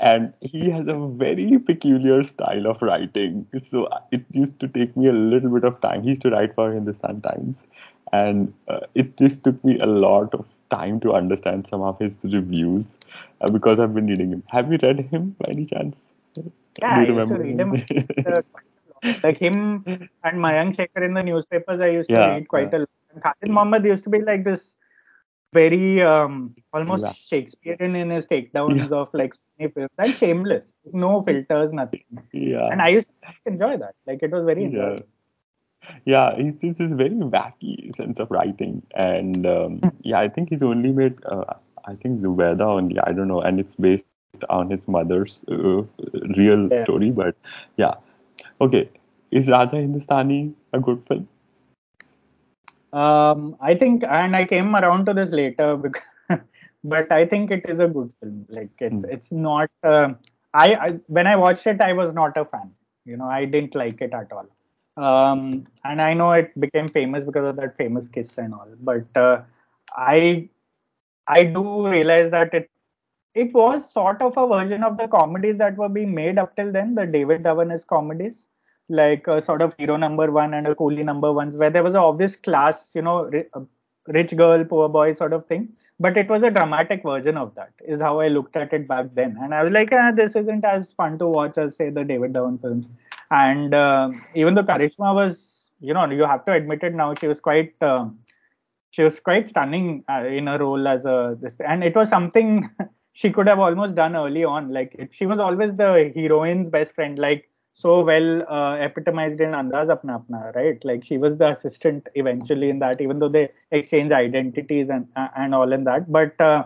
[0.00, 3.46] and he has a very peculiar style of writing.
[3.70, 6.02] So it used to take me a little bit of time.
[6.02, 7.56] He used to write for Hindustan Times,
[8.12, 12.16] and uh, it just took me a lot of time to understand some of his
[12.22, 12.96] reviews
[13.40, 14.42] uh, because I've been reading him.
[14.48, 16.14] Have you read him by any chance?
[16.82, 17.74] yeah Do i used to remember read him?
[17.74, 19.56] him uh, quite a lot like him
[20.24, 23.22] and mayank shekhar in the newspapers i used to yeah, read quite a lot and
[23.22, 24.76] khalid mohammed used to be like this
[25.54, 30.14] very um, almost yeah, Shakespearean in his yeah, takedowns of like so many films and
[30.14, 32.04] shameless, no filters, nothing.
[32.34, 32.68] Yeah.
[32.70, 33.94] And I used to enjoy that.
[34.06, 34.66] Like it was very yeah.
[34.66, 35.06] enjoyable.
[36.04, 40.92] Yeah, he's this very wacky sense of writing, and um, yeah, I think he's only
[40.92, 41.44] made uh,
[41.86, 42.98] I think Zubeda only.
[43.00, 44.06] I don't know, and it's based
[44.50, 45.82] on his mother's uh,
[46.36, 46.82] real Yeah.
[46.82, 47.10] story.
[47.10, 47.36] But
[47.76, 47.94] yeah,
[48.60, 48.88] okay.
[49.30, 51.28] Is Raja Hindustani a good film?
[52.92, 56.02] Um, I think, and I came around to this later, because,
[56.84, 58.46] but I think it is a good film.
[58.50, 59.10] Like it's Hmm.
[59.10, 59.70] it's not.
[59.82, 60.14] Uh,
[60.54, 62.70] I, I when I watched it, I was not a fan.
[63.04, 64.46] You know, I didn't like it at all.
[64.98, 68.68] Um, and I know it became famous because of that famous kiss and all.
[68.80, 69.42] But uh,
[69.96, 70.48] I
[71.28, 72.70] I do realize that it
[73.34, 76.72] it was sort of a version of the comedies that were being made up till
[76.72, 78.48] then, the David Dhawanis comedies,
[78.88, 81.94] like a sort of hero number one and a coolie number ones, where there was
[81.94, 83.60] an obvious class, you know, ri- uh,
[84.08, 85.68] rich girl, poor boy sort of thing.
[86.00, 89.06] But it was a dramatic version of that, is how I looked at it back
[89.14, 89.36] then.
[89.40, 92.32] And I was like, ah, this isn't as fun to watch as, say, the David
[92.32, 92.90] Dhawan films.
[93.30, 97.26] And uh, even though Karishma was, you know, you have to admit it now, she
[97.26, 97.74] was quite.
[97.80, 98.08] Uh,
[98.90, 102.68] she was quite stunning uh, in her role as a this and it was something
[103.12, 107.18] she could have almost done early on like she was always the heroine's best friend
[107.18, 107.48] like
[107.82, 112.70] so well uh, epitomized in andaz apna apna right like she was the assistant eventually
[112.74, 113.46] in that even though they
[113.78, 115.06] exchange identities and
[115.42, 116.60] and all in that but uh,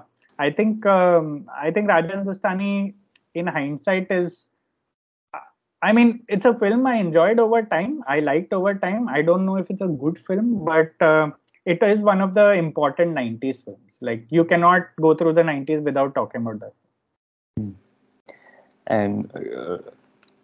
[0.46, 1.26] i think um,
[1.66, 2.72] i think Raja Hindustani
[3.40, 4.48] in hindsight is
[5.84, 8.04] I mean, it's a film I enjoyed over time.
[8.06, 9.08] I liked over time.
[9.08, 11.30] I don't know if it's a good film, but uh,
[11.64, 13.98] it is one of the important 90s films.
[14.00, 16.74] Like, you cannot go through the 90s without talking about that.
[17.56, 17.70] Hmm.
[18.86, 19.78] And uh,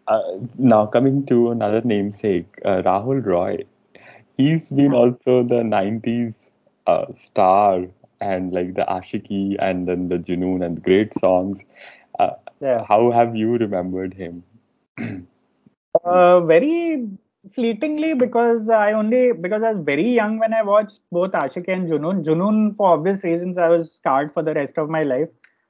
[0.08, 3.58] uh, now coming to another namesake, uh, Rahul Roy.
[4.36, 6.50] He's been also the 90s
[6.86, 7.84] uh, star
[8.20, 11.60] and like the Aashiqui and then the Junoon and great songs.
[12.18, 12.84] Uh, yeah.
[12.84, 14.42] How have you remembered him?
[16.04, 17.08] uh, very
[17.54, 21.88] fleetingly because I only because I was very young when I watched both Aashiqui and
[21.88, 22.24] Junoon.
[22.24, 25.28] Junoon, for obvious reasons, I was scarred for the rest of my life.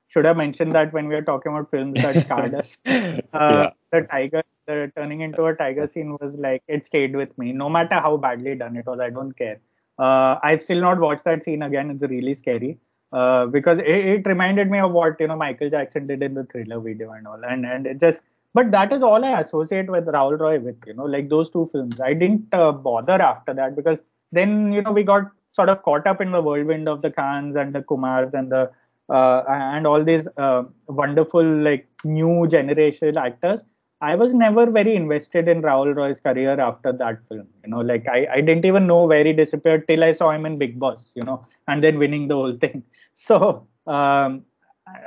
[0.08, 2.78] Should have mentioned that when we were talking about films that scarred us.
[3.32, 3.70] Uh, yeah.
[3.92, 7.68] The tiger, the turning into a tiger scene was like it stayed with me, no
[7.68, 9.00] matter how badly done it was.
[9.00, 9.60] I don't care.
[9.98, 11.90] Uh, I've still not watched that scene again.
[11.90, 12.78] It's really scary
[13.12, 16.44] uh, because it, it, reminded me of what you know Michael Jackson did in the
[16.44, 18.22] Thriller video and all, and and it just.
[18.54, 21.66] But that is all I associate with Rahul Roy with, you know, like those two
[21.66, 22.00] films.
[22.00, 23.98] I didn't uh, bother after that because
[24.32, 27.56] then you know we got sort of caught up in the whirlwind of the Khans
[27.56, 28.70] and the Kumars and the
[29.08, 33.62] uh, and all these uh, wonderful like new generation actors
[34.00, 37.48] I was never very invested in Rahul Roy's career after that film.
[37.64, 40.46] You know, like I, I didn't even know where he disappeared till I saw him
[40.46, 42.82] in Bigg Boss, you know, and then winning the whole thing.
[43.20, 44.44] So, um,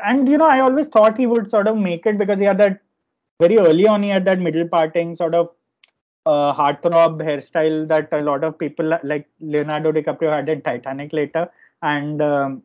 [0.03, 2.57] and you know, I always thought he would sort of make it because he had
[2.57, 2.81] that
[3.39, 5.51] very early on, he had that middle parting sort of
[6.25, 11.49] uh, heartthrob hairstyle that a lot of people like Leonardo DiCaprio had in Titanic later.
[11.81, 12.63] And um,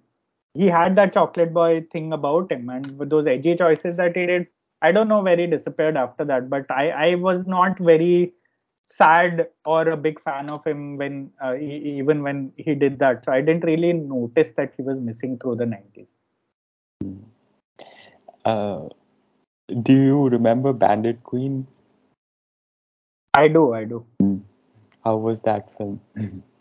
[0.56, 4.26] he had that chocolate boy thing about him and with those edgy choices that he
[4.26, 4.46] did
[4.82, 8.34] I don't know where he disappeared after that, but I, I was not very
[8.86, 13.24] sad or a big fan of him when uh, he, even when he did that.
[13.24, 16.10] So I didn't really notice that he was missing through the 90s.
[18.44, 18.88] Uh,
[19.82, 21.66] do you remember Bandit Queen?
[23.34, 24.04] I do, I do.
[24.20, 24.38] Hmm.
[25.04, 26.00] How was that film?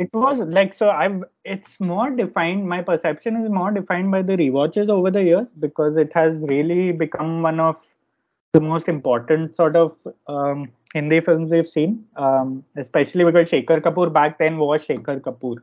[0.00, 4.36] it was like so i've it's more defined my perception is more defined by the
[4.42, 7.86] rewatches over the years because it has really become one of
[8.52, 14.12] the most important sort of um, Hindi films we've seen, um, especially because Shekhar Kapoor
[14.12, 15.58] back then was Shekhar Kapoor.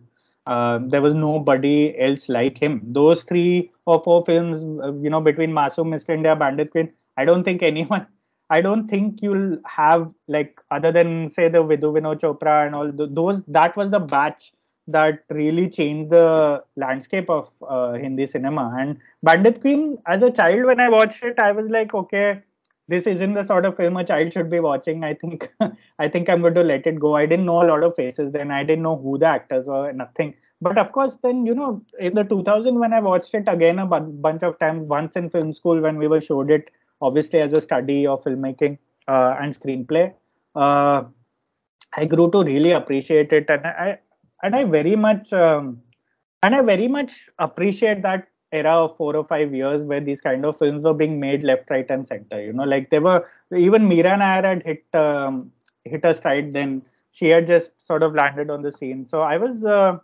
[0.45, 2.80] Uh, there was nobody else like him.
[2.82, 6.13] Those three or four films, uh, you know, between Masoom, Mr.
[6.13, 8.08] India, Bandit Queen, I don't think anyone
[8.50, 12.92] I don't think you'll have like other than say the Vidhu Vinod Chopra and all
[12.94, 13.42] those.
[13.48, 14.54] That was the batch
[14.88, 18.74] that really changed the landscape of uh, Hindi cinema.
[18.80, 22.42] And Bandit Queen, as a child, when I watched it, I was like, okay,
[22.88, 25.04] this isn't the sort of film a child should be watching.
[25.04, 25.52] I think
[26.00, 27.16] I think I'm going to let it go.
[27.16, 28.50] I didn't know a lot of faces then.
[28.52, 29.92] I didn't know who the actors were.
[29.92, 30.36] Nothing.
[30.62, 33.86] But of course, then you know, in the 2000 when I watched it again a
[33.86, 37.62] bunch of times, once in film school when we were showed it obviously as a
[37.62, 40.14] study of filmmaking uh, and screenplay
[40.56, 41.04] uh,
[41.96, 43.50] i grew to really appreciate it.
[43.50, 43.98] And i
[44.44, 45.82] and i very much um,
[46.44, 50.46] and i very much appreciate that era of four or five years where these kind
[50.46, 52.64] of films were being made left right and center you know?
[52.64, 55.52] Like they were even Mira Nair had hit um,
[55.84, 56.84] hit a stride then.
[57.12, 59.06] She had just sort of landed on the scene.
[59.06, 59.98] So i was uh,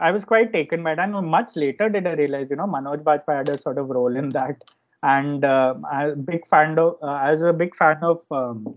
[0.00, 0.98] I was quite taken by it.
[0.98, 4.16] And much later did I realize, you know, Manoj Bajpayee had a sort of role
[4.16, 4.64] in that
[5.12, 8.74] and uh, I'm big fan of uh, I was a big fan of um,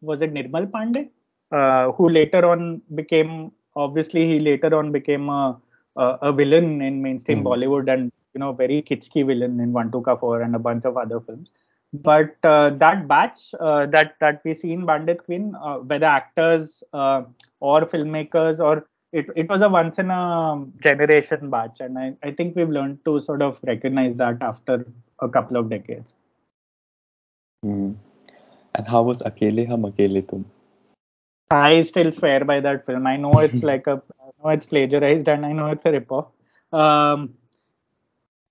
[0.00, 1.08] was it Nirmal Pandey
[1.52, 5.58] uh, who later on became obviously he later on became a
[5.96, 7.48] a, a villain in mainstream mm.
[7.48, 10.84] Bollywood and you know very kitschy villain in One Two Ka Four and a bunch
[10.84, 11.50] of other films.
[11.92, 16.84] But uh, that batch uh, that that we see in Bandit Queen, uh, whether actors
[16.92, 22.30] or filmmakers or it, it was a once in a generation batch and I, I
[22.30, 24.86] think we've learned to sort of recognize that after
[25.20, 26.14] a couple of decades.
[27.64, 27.96] Mm.
[28.74, 30.44] And how was Akele Hum Akele Tum?
[31.50, 33.06] I still swear by that film.
[33.06, 36.28] I know it's like a, I know it's plagiarized and I know it's a ripoff.
[36.72, 37.34] Um,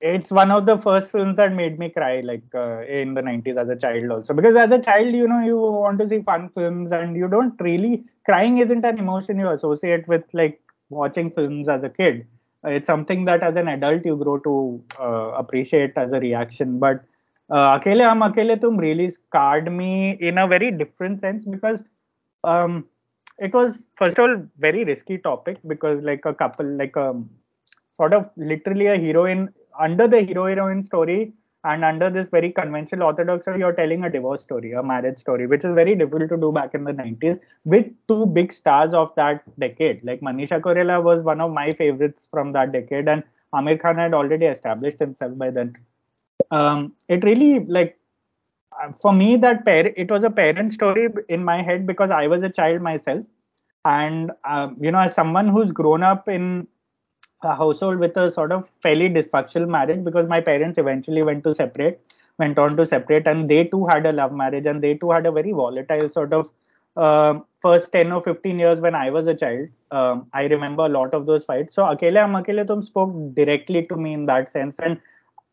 [0.02, 3.58] it's one of the first films that made me cry like uh, in the 90s
[3.58, 6.50] as a child also because as a child you know you want to see fun
[6.56, 11.68] films and you don't really crying isn't an emotion you associate with like watching films
[11.68, 12.26] as a kid
[12.64, 16.80] it's something that as an adult you grow to uh, appreciate as a reaction.
[16.80, 17.04] But
[17.50, 21.84] uh, Akele Hum Akele Tum really scarred me in a very different sense because
[22.44, 22.86] um,
[23.40, 27.30] it was first of all very risky topic because like a couple like a um,
[27.96, 29.50] sort of literally a heroine
[29.80, 31.34] under the hero heroine story
[31.64, 35.66] and under this very conventional orthodox you're telling a divorce story, a marriage story, which
[35.66, 39.44] is very difficult to do back in the 90s with two big stars of that
[39.60, 40.04] decade.
[40.04, 44.14] Like Manisha Koirala was one of my favorites from that decade, and Aamir Khan had
[44.14, 45.76] already established himself by then.
[46.52, 47.98] Um, it really like
[48.98, 52.44] for me that par- it was a parent story in my head because I was
[52.44, 53.26] a child myself,
[53.84, 56.68] and um, you know, as someone who's grown up in
[57.44, 61.54] a household with a sort of fairly dysfunctional marriage because my parents eventually went to
[61.54, 62.00] separate
[62.38, 65.26] went on to separate and they too had a love marriage and they too had
[65.26, 66.50] a very volatile sort of
[66.96, 69.68] uh, first 10 or 15 years when i was a child.
[69.92, 71.74] Um, i remember a lot of those fights.
[71.74, 75.00] So akele hum akele tum spoke directly to me in that sense and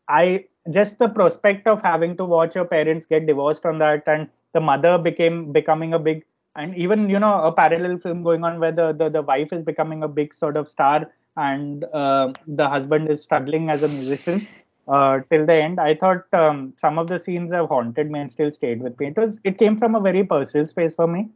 [0.07, 4.27] i just the prospect of having to watch your parents get divorced on that and
[4.53, 6.25] the mother became becoming a big
[6.55, 9.63] and even you know a parallel film going on where the, the, the wife is
[9.63, 14.47] becoming a big sort of star and uh, the husband is struggling as a musician
[14.87, 15.79] uh, till the end.
[15.79, 19.07] I thought um, some of the scenes have haunted me and still stayed with me.
[19.07, 21.29] It was it came from a very personal space for me.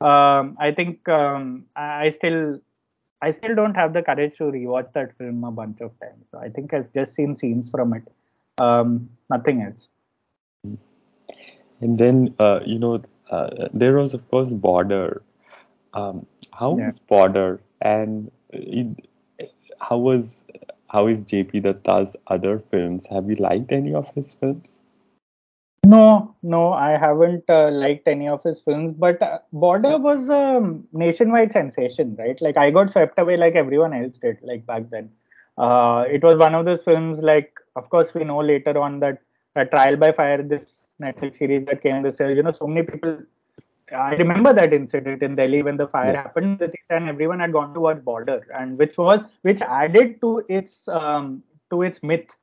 [0.00, 2.60] Um, I think um, I still
[3.22, 6.26] I still don't have the courage to rewatch that film a bunch of times.
[6.30, 8.04] So I think I've just seen scenes from it,
[8.58, 9.88] um, nothing else.
[11.80, 15.22] And then uh, you know uh, there was of course Border.
[15.94, 16.86] Um, how yeah.
[16.86, 19.07] was Border and it,
[19.80, 20.44] how was
[20.90, 23.06] how is JP Dutta's other films?
[23.06, 24.82] Have you liked any of his films?
[25.86, 28.94] No, no, I haven't uh, liked any of his films.
[28.98, 30.60] But uh, Border was a
[30.92, 32.40] nationwide sensation, right?
[32.40, 35.10] Like I got swept away like everyone else did, like back then.
[35.56, 37.20] Uh, it was one of those films.
[37.22, 39.22] Like, of course, we know later on that
[39.70, 42.32] Trial by Fire, this Netflix series that came this year.
[42.32, 43.18] You know, so many people
[43.92, 46.22] I remember that incident in Delhi when the fire yeah.
[46.22, 46.60] happened,
[46.90, 51.42] and everyone had gone to watch Border, and which was which added to its um,
[51.70, 52.34] to its myth.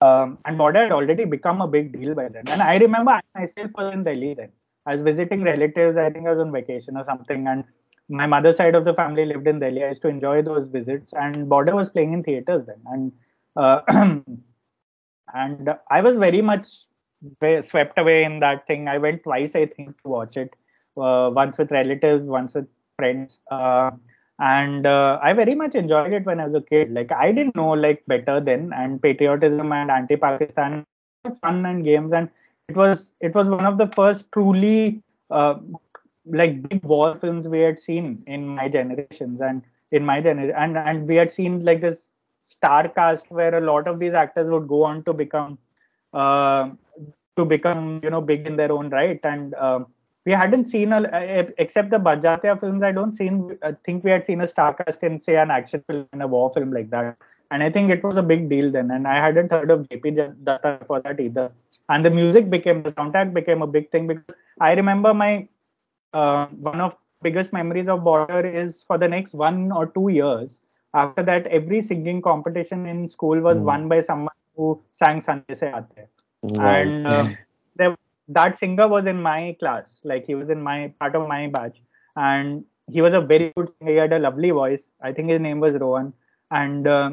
[0.00, 2.44] Um, and Border had already become a big deal by then.
[2.48, 4.50] And I remember I myself was in Delhi then.
[4.86, 5.98] I was visiting relatives.
[5.98, 7.64] I think I was on vacation or something, and
[8.08, 9.84] my mother's side of the family lived in Delhi.
[9.84, 13.12] I used to enjoy those visits, and Border was playing in theaters then, and
[13.56, 13.80] uh,
[15.34, 16.86] and I was very much
[17.62, 18.88] swept away in that thing.
[18.88, 20.54] I went twice, I think, to watch it
[20.98, 23.40] once with relatives, once with friends.
[23.50, 23.90] Uh,
[24.38, 26.92] and uh, I very much enjoyed it when I was a kid.
[26.92, 30.84] Like I didn't know like better then, and patriotism and anti-Pakistan,
[31.42, 32.28] fun and games, and
[32.68, 35.58] it was it was one of the first truly uh,
[36.26, 40.78] like big war films we had seen in my generations and in my generation, and
[40.78, 44.68] and we had seen like this star cast where a lot of these actors would
[44.68, 45.58] go on to become
[46.14, 46.70] uh,
[47.36, 49.54] to become you know big in their own right and
[50.26, 51.00] we hadn't seen a
[51.58, 52.82] except the Barjatya films.
[52.82, 55.82] I don't seen I think we had seen a star cast in say an action
[55.86, 57.16] film and a war film like that.
[57.50, 58.90] And I think it was a big deal then.
[58.90, 61.50] And I hadn't heard of JP Dutta for that either.
[61.88, 64.24] And the music became the soundtrack became a big thing because
[64.60, 65.48] I remember my
[66.12, 70.60] uh, one of biggest memories of Border is for the next one or two years.
[70.94, 73.64] After that, every singing competition in school was mm.
[73.64, 76.06] won by someone who sang Sandese Aate.
[76.42, 76.86] Right.
[76.86, 77.28] And uh,
[77.76, 77.96] there
[78.28, 81.82] that singer was in my class like he was in my part of my batch
[82.16, 83.90] and he was a very good singer.
[83.90, 84.92] He had a lovely voice.
[85.02, 86.12] I think his name was rohan.
[86.50, 87.10] And uh,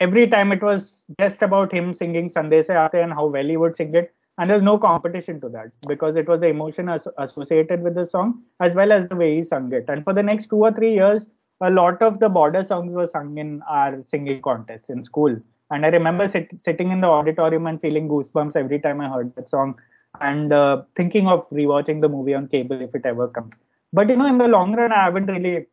[0.00, 3.76] every time it was just about him singing Sandese Aate and how well he would
[3.76, 7.82] sing it and there's no competition to that because it was the emotion as- associated
[7.82, 9.86] with the song as well as the way he sung it.
[9.88, 11.30] And for the next two or three years
[11.62, 15.34] a lot of the border songs were sung in our singing contests in school.
[15.70, 19.34] And i remember sit- sitting in the auditorium and feeling goosebumps every time i heard
[19.34, 19.74] that song
[20.20, 23.54] and uh, thinking of rewatching the movie on cable if it ever comes.
[23.92, 25.66] But you know, in the long run, I haven't really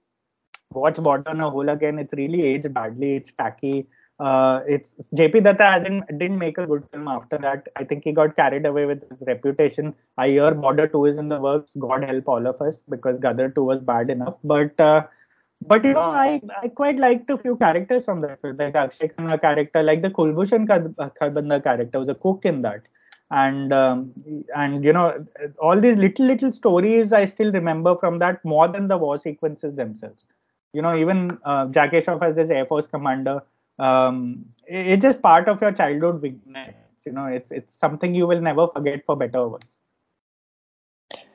[0.71, 1.99] watched Border on a whole again.
[1.99, 3.15] It's really aged badly.
[3.15, 3.87] It's tacky.
[4.19, 7.67] Uh, it's JP Dutta hasn't didn't make a good film after that.
[7.75, 9.95] I think he got carried away with his reputation.
[10.17, 11.75] I hear Border 2 is in the works.
[11.79, 14.35] God help all of us because Gadar 2 was bad enough.
[14.43, 15.07] But uh,
[15.65, 18.79] but you know, I I quite liked a few characters from that film, like the
[18.79, 22.87] Akshay Khanna character, like the Kulbhushan Kharbanda character was a cook in that
[23.33, 24.13] and um,
[24.55, 25.25] and you know
[25.59, 29.75] all these little little stories I still remember from that more than the war sequences
[29.75, 30.25] themselves.
[30.73, 33.41] You know, even uh, Jackie Shroff as this Air Force commander,
[33.79, 36.75] um, it, it's just part of your childhood weakness.
[37.05, 39.79] You know, it's it's something you will never forget for better or worse.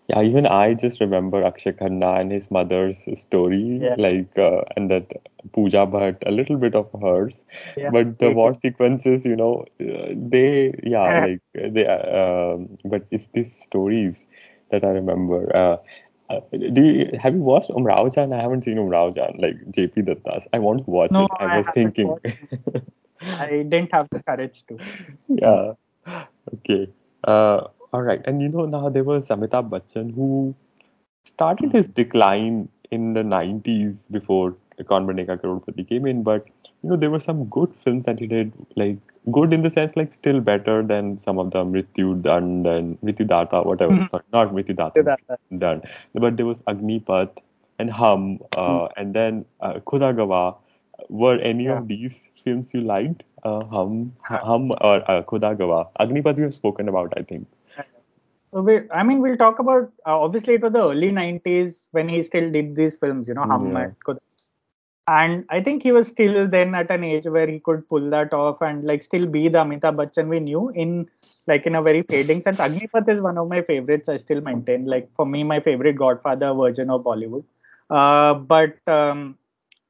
[0.08, 3.94] Yeah, even I just remember Akshay Khanna and his mother's story, yeah.
[3.98, 5.12] like, uh, and that
[5.52, 7.44] Pooja Bhatt, a little bit of hers.
[7.76, 7.90] Yeah.
[7.90, 11.42] But the war sequences, you know, uh, they, yeah, like,
[11.74, 12.56] they, uh,
[12.86, 14.24] but it's these stories
[14.70, 15.54] that I remember.
[15.54, 15.76] Uh,
[16.30, 18.34] uh, do you have you watched Umrao Jaan?
[18.34, 20.46] I haven't seen Umrao Jaan, like JP Dutta's.
[20.52, 21.30] I want to watch no, it.
[21.38, 22.16] I, I was thinking.
[23.22, 24.78] I didn't have the courage to.
[25.28, 25.72] Yeah.
[26.54, 26.88] Okay.
[27.24, 28.20] Uh, all right.
[28.24, 30.54] And you know, now there was Amitabh Bachchan who
[31.24, 36.46] started his decline in the 90s before Kaun Banega Crorepati came in, but
[36.82, 38.98] you know there were some good films that he did, like
[39.32, 43.26] good in the sense like still better than some of the Mrityu Dand and Mrityu
[43.26, 43.92] Datta, whatever.
[43.94, 44.10] Mhm.
[44.10, 44.76] Sorry, not Mrityu
[45.58, 45.86] Dand.
[46.14, 47.30] But there was Agnipath
[47.78, 50.56] and Hum, uh, and then uh, Khuda Gawah.
[51.08, 51.78] Were any Yeah.
[51.78, 53.22] of these films you liked?
[53.44, 55.88] Uh, hum, Hum or uh, Khuda Gawah?
[56.00, 57.46] Agnipath we have spoken about, I think.
[58.52, 59.92] So we, I mean, we'll talk about.
[60.06, 63.28] Uh, obviously, it was the early '90s when he still did these films.
[63.28, 63.90] You know, Hum Yeah.
[65.08, 68.32] and I think he was still then at an age where he could pull that
[68.34, 71.08] off and like still be the Amitabh Bachchan we knew in
[71.46, 72.58] like in a very fading sense.
[72.58, 74.08] Agnipath is one of my favorites.
[74.08, 77.44] I still maintain like for me my favorite Godfather version of Bollywood.
[77.90, 79.38] Uh, but um,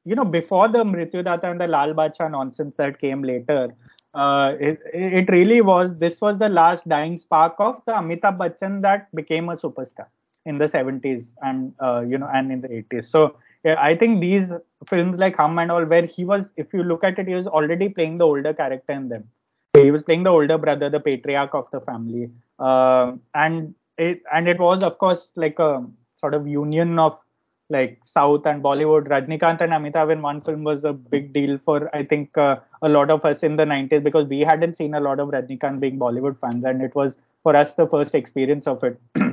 [0.05, 3.75] you know before the Mrityu Datta and the Lal Badshah nonsense that came later,
[4.13, 8.81] uh, it, it really was this was the last dying spark of the Amitabh Bachchan
[8.81, 10.07] that became a superstar
[10.45, 13.09] in the 70s and uh, you know and in the 80s.
[13.09, 14.51] So yeah, I think these
[14.87, 17.47] films like Hum and all, where he was, if you look at it, he was
[17.47, 19.25] already playing the older character in them.
[19.73, 24.47] He was playing the older brother, the patriarch of the family, uh, and it and
[24.47, 25.85] it was of course like a
[26.19, 27.19] sort of union of
[27.69, 29.07] like South and Bollywood.
[29.07, 32.89] Rajnikant and Amitabh in one film was a big deal for I think uh, a
[32.89, 35.99] lot of us in the 90s because we hadn't seen a lot of Rajnikant being
[35.99, 38.99] Bollywood fans, and it was for us the first experience of it.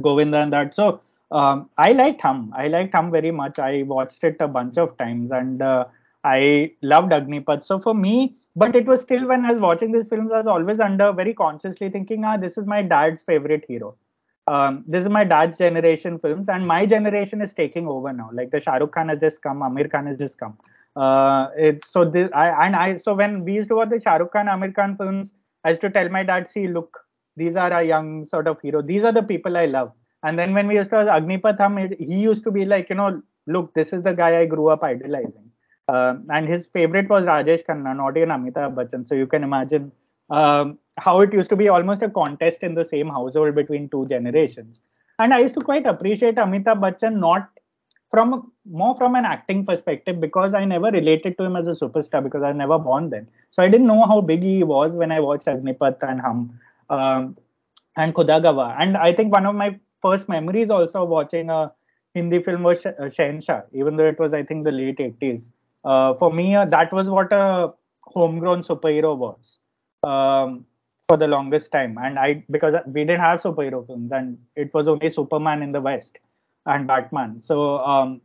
[0.00, 0.74] Govinda and that.
[0.74, 1.00] So
[1.30, 2.52] um, I liked Hum.
[2.56, 3.58] I liked Hum very much.
[3.58, 5.86] I watched it a bunch of times and uh,
[6.24, 7.64] I loved Agnipath.
[7.64, 10.46] So for me, but it was still when I was watching these films, I was
[10.46, 13.96] always under very consciously thinking, ah, this is my dad's favorite hero.
[14.48, 18.30] Um, this is my dad's generation films, and my generation is taking over now.
[18.32, 20.56] Like the Shahrukh Khan has just come, Aamir Khan has just come.
[20.94, 22.96] Uh, it's so this, I and I.
[22.96, 25.34] So when we used to watch the Shahrukh Khan, Aamir Khan films,
[25.64, 26.96] I used to tell my dad, see, look,
[27.36, 28.82] these are our young sort of hero.
[28.82, 29.92] These are the people I love.
[30.22, 32.96] And then when we used to watch Agnipath it- he used to be like, you
[32.96, 35.50] know, look, this is the guy I grew up idolizing.
[35.88, 39.06] Um, and his favorite was Rajesh Khanna, not even Amitabh Bachchan.
[39.06, 39.92] So you can imagine
[40.30, 44.06] um, how it used to be almost a contest in the same household between two
[44.06, 44.80] generations.
[45.18, 47.48] And I used to quite appreciate Amitabh Bachchan not
[48.10, 52.22] from more from an acting perspective because I never related to him as a superstar
[52.22, 53.28] because I was never born then.
[53.50, 56.60] So I didn't know how big he was when I watched Agnipath and Hum
[56.90, 57.36] um,
[57.96, 58.76] and Khuda Gawah.
[58.78, 61.72] And I think one of my first memories also watching a
[62.14, 65.50] Hindi film was Sh- uh, even though it was I think the late 80s.
[65.84, 67.72] Uh, for me, uh, that was what a
[68.02, 69.58] homegrown superhero was
[70.06, 70.64] um,
[71.08, 71.98] for the longest time.
[72.02, 75.80] And I because we didn't have superhero films, and it was only Superman in the
[75.80, 76.18] West
[76.66, 77.40] and Batman.
[77.40, 78.20] So um,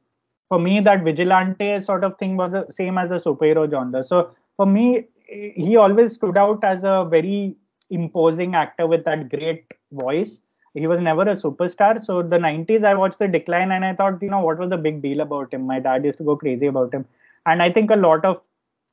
[0.50, 4.04] for me, that vigilante sort of thing was the same as the superhero genre.
[4.04, 7.56] So for me, he always stood out as a very
[7.90, 10.42] imposing actor with that great voice.
[10.74, 12.04] He was never a superstar.
[12.04, 14.78] So the 90s, I watched the decline and I thought, you know, what was the
[14.78, 15.64] big deal about him?
[15.68, 17.06] My dad used to go crazy about him,
[17.46, 18.42] and I think a lot of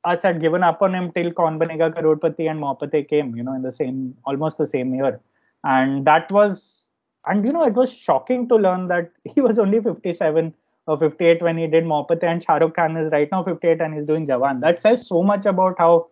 [0.03, 3.53] us had given up on him till Kaun Banega Crorepati and Mohabbatein came, you know,
[3.53, 5.19] in the same, almost the same year.
[5.63, 6.87] And that was,
[7.25, 10.53] and you know, it was shocking to learn that he was only 57
[10.87, 13.93] or 58 when he did Mohabbatein and Shah Rukh Khan is right now 58 and
[13.93, 14.61] he's doing Jawan.
[14.61, 16.07] That says so much about how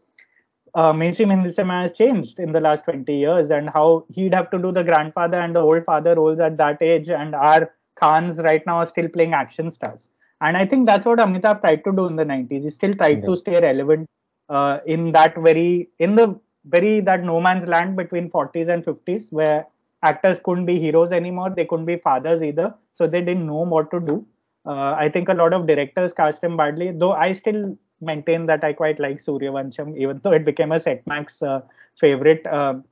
[0.75, 4.51] uh, mainstream Hindi cinema has changed in the last 20 years and how he'd have
[4.51, 8.39] to do the grandfather and the old father roles at that age and our Khans
[8.39, 10.09] right now are still playing action stars.
[10.41, 12.63] And I think that's what Amitabh tried to do in the 90s.
[12.63, 13.25] He still tried Yeah.
[13.27, 14.09] to stay relevant
[14.49, 19.31] uh, in that very, in the very, that no man's land between 40s and 50s
[19.31, 19.65] where
[20.03, 21.49] actors couldn't be heroes anymore.
[21.49, 22.73] They couldn't be fathers either.
[22.93, 24.25] So they didn't know what to do.
[24.65, 28.63] Uh, I think a lot of directors cast him badly, though I still maintain that
[28.63, 31.61] I quite like Sooryavansham, even though it became a Setmax uh,
[31.95, 32.45] favorite.
[32.47, 32.83] Um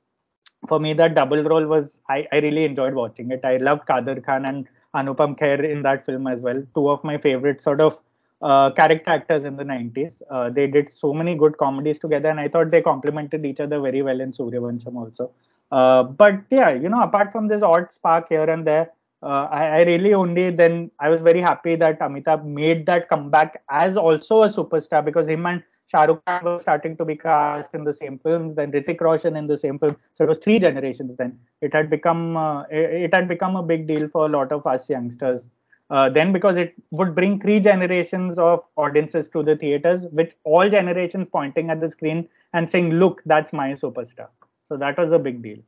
[0.68, 3.44] for me, that double role was I, I really enjoyed watching it.
[3.44, 4.66] I loved Kader Khan and
[5.00, 6.62] Anupam Kher in that film as well.
[6.74, 7.98] Two of my favorite sort of
[8.42, 10.22] uh, character actors in the 90s.
[10.30, 13.80] Uh, they did so many good comedies together, and I thought they complemented each other
[13.80, 15.30] very well in Sooryavansham also.
[15.72, 18.90] Uh, but yeah, you know, apart from this odd spark here and there,
[19.22, 23.62] uh, I, I really only then I was very happy that Amitabh made that comeback
[23.70, 27.74] as also a superstar because him and Shah Rukh Khan were starting to be cast
[27.74, 29.96] in the same films, then Hrithik Roshan in the same film.
[30.14, 31.38] So it was three generations then.
[31.60, 34.66] It had become uh, it, it had become a big deal for a lot of
[34.66, 35.48] us youngsters.
[35.88, 40.68] Uh, then because it would bring three generations of audiences to the theaters, which all
[40.68, 44.28] generations pointing at the screen and saying, "Look, that's my superstar."
[44.64, 45.58] So that was a big deal.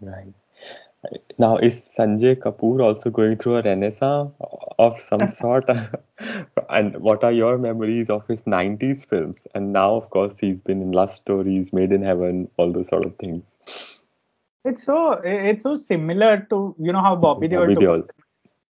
[0.00, 0.34] Right.
[1.38, 4.32] Now, is Sanjay Kapoor also going through a renaissance
[4.78, 5.68] of some sort?
[6.70, 9.46] and what are your memories of his 90s films?
[9.54, 13.04] And now, of course, he's been in Lust Stories, Made in Heaven, all those sort
[13.04, 13.44] of things.
[14.64, 18.08] It's so it's so similar to you know how Bobby Bobby Deol.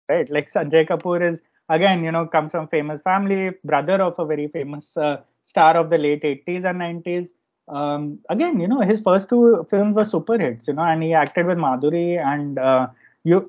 [0.09, 0.31] right?
[0.31, 4.49] Like Sanjay Kapoor is again, you know, comes from famous family, brother of a very
[4.49, 7.31] famous uh, star of the late 80s and 90s.
[7.73, 11.15] Um, again, you know, his first two films were super hits, you know, and he
[11.15, 12.89] acted with Madhuri and uh,
[13.25, 13.49] you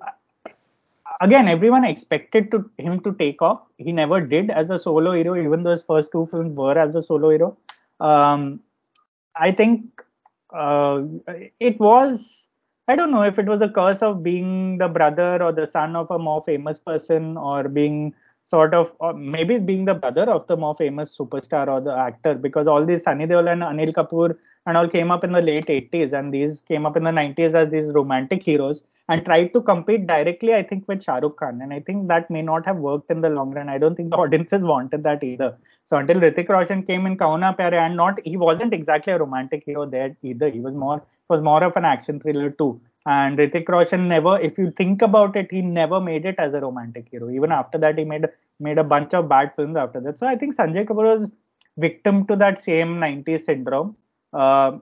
[1.21, 3.61] again everyone expected to him to take off.
[3.77, 6.95] He never did as a solo hero even though his first two films were as
[6.95, 7.57] a solo hero.
[7.99, 8.61] Um,
[9.35, 10.01] i think
[10.53, 11.03] uh,
[11.59, 12.47] it was
[12.87, 15.95] i don't know if it was a curse of being the brother or the son
[15.95, 18.13] of a more famous person or being
[18.45, 22.35] sort of or maybe being the brother of the more famous superstar or the actor
[22.35, 24.35] because all these Sunny Deol and Anil Kapoor
[24.65, 27.53] and all came up in the late 80s and these came up in the 90s
[27.53, 31.61] as these romantic heroes and tried to compete directly, I think, with Shah Rukh Khan.
[31.61, 33.67] And I think that may not have worked in the long run.
[33.67, 35.57] I don't think the audiences wanted that either.
[35.83, 39.19] So until Hrithik Roshan came in Kaho Naa Pyare, and not he wasn't exactly a
[39.19, 40.49] romantic hero there either.
[40.49, 42.79] He was more was more of an action thriller too.
[43.05, 46.61] And Hrithik Roshan never, if you think about it, he never made it as a
[46.61, 47.29] romantic hero.
[47.29, 48.25] Even after that, he made
[48.59, 50.17] made a bunch of bad films after that.
[50.17, 51.31] So I think Sanjay Kapoor was
[51.77, 53.95] victim to that same 90s syndrome.
[54.31, 54.77] Uh,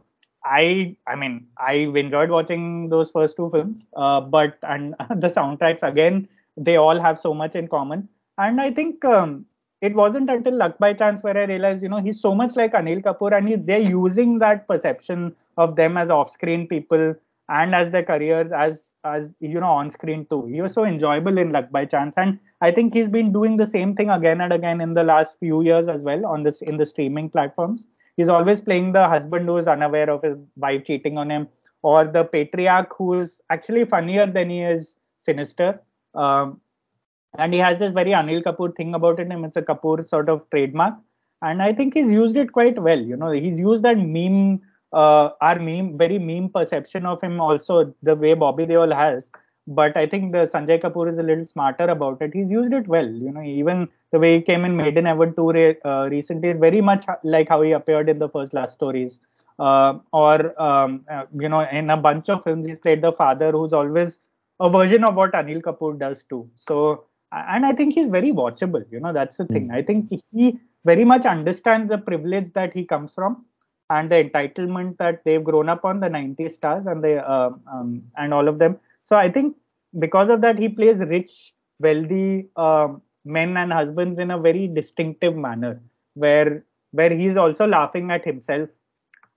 [0.46, 5.84] I I mean I enjoyed watching those first two films, uh, but and the soundtracks
[5.84, 8.08] again they all have so much in common.
[8.38, 9.46] And I think um,
[9.82, 12.74] it wasn't until Luck by Chance where I realized you know he's so much like
[12.74, 17.16] Anil Kapoor, and he, they're using that perception of them as off-screen people
[17.52, 20.46] and as their careers as as you know on screen too.
[20.46, 23.66] He was so enjoyable in Luck by Chance, and I think he's been doing the
[23.66, 26.78] same thing again and again in the last few years as well on this in
[26.78, 27.88] the streaming platforms.
[28.16, 31.48] He's always playing the husband who is unaware of his wife cheating on him
[31.82, 35.82] or the patriarch who is actually funnier than he is sinister.
[36.14, 36.62] Um,
[37.38, 39.44] and he has this very anil kapoor thing about it him.
[39.46, 40.96] It's a kapoor sort of trademark.
[41.44, 43.32] And i think he's used it quite well you know.
[43.32, 44.62] He's used that meme
[44.94, 49.32] uh, our meme very meme perception of him also the way bobby deol has
[49.68, 52.32] but I think the Sanjay Kapoor is a little smarter about it.
[52.34, 53.08] He's used it well.
[53.08, 56.58] You know, even the way he came in Made in Heaven 2 uh, recently is
[56.58, 59.20] very much like how he appeared in the first Lust Stories.
[59.60, 63.52] Uh, or, um, uh, you know, in a bunch of films, he's played the father
[63.52, 64.20] who's always
[64.60, 66.50] a version of what Anil Kapoor does too.
[66.56, 68.84] So, and I think he's very watchable.
[68.92, 69.70] You know, that's the thing.
[69.70, 69.76] Mm.
[69.76, 73.46] I think he very much understands the privilege that he comes from
[73.92, 78.04] and the entitlement that they've grown up on, the 90s stars and the uh, um,
[78.18, 79.58] and all of them so I think
[80.00, 85.36] because of that, he plays rich, wealthy um, men and husbands in a very distinctive
[85.36, 85.82] manner,
[86.14, 88.70] where where he's also laughing at himself,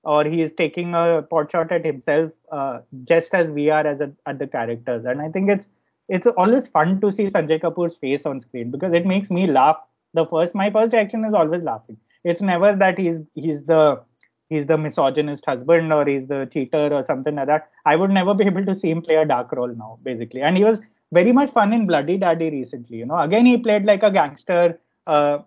[0.04, 4.00] or he is taking a pot shot at himself, uh, just as we are as
[4.00, 5.04] a, at the characters.
[5.04, 5.68] And I think it's
[6.08, 9.78] it's always fun to see Sanjay Kapoor's face on screen because it makes me laugh.
[10.12, 11.96] The first, my first reaction is always laughing.
[12.24, 14.02] It's never that he's he's the
[14.48, 17.70] he's the misogynist husband or he's the cheater or something like that.
[17.84, 20.42] I would never be able to see him play a dark role now, basically.
[20.42, 20.80] And he was
[21.12, 22.98] very much fun in Bloody Daddy recently.
[22.98, 25.38] You know, again he played like a gangster, uh,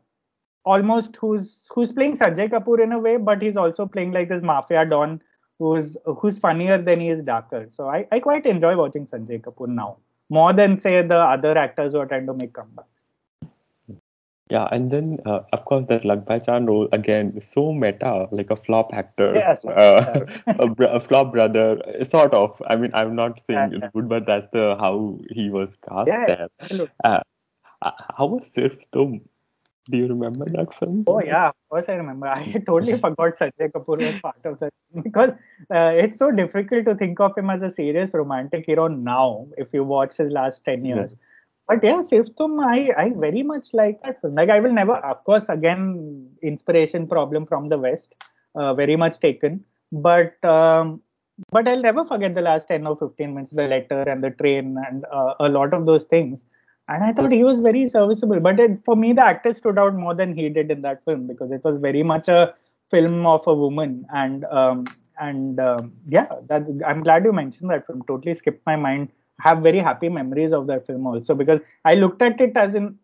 [0.65, 4.43] almost who's who's playing Sanjay Kapoor in a way, but he's also playing like this
[4.43, 5.21] mafia don
[5.59, 7.67] who's who's funnier than he is darker.
[7.69, 9.97] So I, I quite enjoy watching Sanjay Kapoor now
[10.29, 12.96] more than say the other actors who are trying to make comebacks.
[14.49, 18.93] Yeah, and then uh, of course that Chance role again so meta, like a flop
[18.93, 22.61] actor, yes, uh, a, a, flop brother, sort of.
[22.69, 26.07] I mean, I'm not saying yeah, it's good, but that's the how he was cast
[26.07, 26.87] yeah, there.
[27.03, 27.19] Uh,
[27.81, 29.21] uh, how was Sirf Tum?
[29.89, 31.03] Do you remember that film?
[31.07, 32.27] Oh yeah, of course I remember.
[32.27, 34.73] I totally forgot Sanjay Kapoor was part of that
[35.03, 35.31] because
[35.73, 39.47] uh, it's so difficult to think of him as a serious romantic hero now.
[39.57, 41.17] If you watch his last ten years.
[41.17, 41.23] Yeah
[41.67, 42.29] but yeah, Sirf
[42.61, 44.35] I, I very much like that film.
[44.35, 48.15] Like I will never, of course, again, inspiration problem from the West,
[48.55, 49.63] uh, very much taken.
[49.91, 51.01] But um,
[51.51, 54.77] but I'll never forget the last 10 or 15 minutes, the letter and the train
[54.87, 56.45] and uh, a lot of those things.
[56.89, 58.39] And I thought he was very serviceable.
[58.39, 61.27] But it, for me, the actor stood out more than he did in that film
[61.27, 62.55] because it was very much a
[62.89, 64.05] film of a woman.
[64.13, 64.85] And um,
[65.19, 68.03] and um, yeah, that I'm glad you mentioned that film.
[68.07, 69.09] Totally skipped my mind
[69.39, 72.97] have very happy memories of that film also because I looked at it as in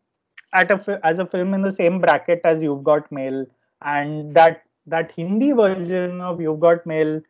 [0.53, 3.45] at a as a film in the same bracket as You've Got Mail
[3.81, 7.21] and that that Hindi version of You've Got Mail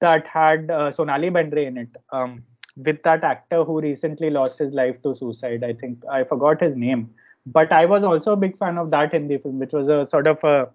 [0.00, 2.42] that had uh, Sonali Bendre in it um,
[2.76, 5.64] with that actor who recently lost his life to suicide.
[5.64, 7.10] I think I forgot his name,
[7.46, 10.26] but I was also a big fan of that Hindi film, which was a sort
[10.26, 10.68] of a,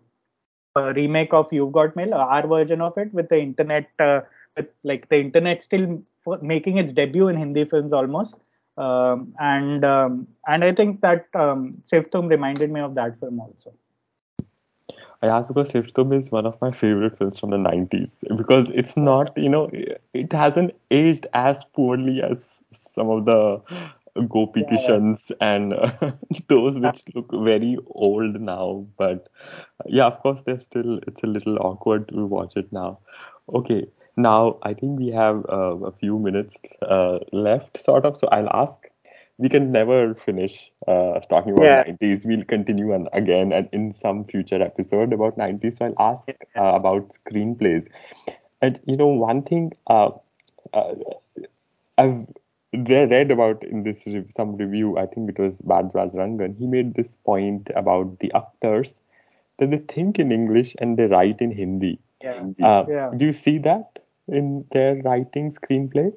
[0.76, 3.90] a remake of You've Got Mail, our version of it with the internet.
[4.00, 4.22] Uh,
[4.60, 6.02] with like the internet still
[6.38, 8.36] making its debut in Hindi films almost.
[8.78, 13.40] Um, and um, and I think that um, Sirf Tum reminded me of that film
[13.40, 13.74] also.
[15.22, 18.70] I asked because Sirf Tum is one of my favorite films from the 90s because
[18.74, 19.70] it's not, you know,
[20.14, 22.38] it hasn't aged as poorly as
[22.94, 23.62] some of the
[24.28, 24.70] Gopi Yeah.
[24.70, 26.12] Kishans and uh,
[26.48, 28.86] those which look very old now.
[28.98, 29.28] But
[29.86, 33.00] yeah, of course, they're still, it's a little awkward to watch it now.
[33.54, 33.88] Okay,
[34.22, 38.18] now I think we have uh, a few minutes uh, left, sort of.
[38.18, 38.76] So I'll ask.
[39.38, 41.84] We can never finish uh, talking about Yeah.
[41.86, 42.26] 90s.
[42.26, 45.78] We'll continue on again and in some future episode about 90s.
[45.78, 47.88] So I'll ask uh, about screenplays.
[48.62, 50.12] And you know, one thing uh,
[50.74, 50.96] uh,
[51.98, 52.28] I've
[52.74, 56.68] re- read about in this re- some review, I think it was Baradwaj Rangan, he
[56.68, 59.02] made this point about the actors
[59.58, 62.00] that they think in English and they write in Hindi.
[62.22, 62.46] Yeah.
[62.62, 63.12] Uh, Yeah.
[63.16, 64.00] Do you see that
[64.32, 66.14] in their writing screenplay?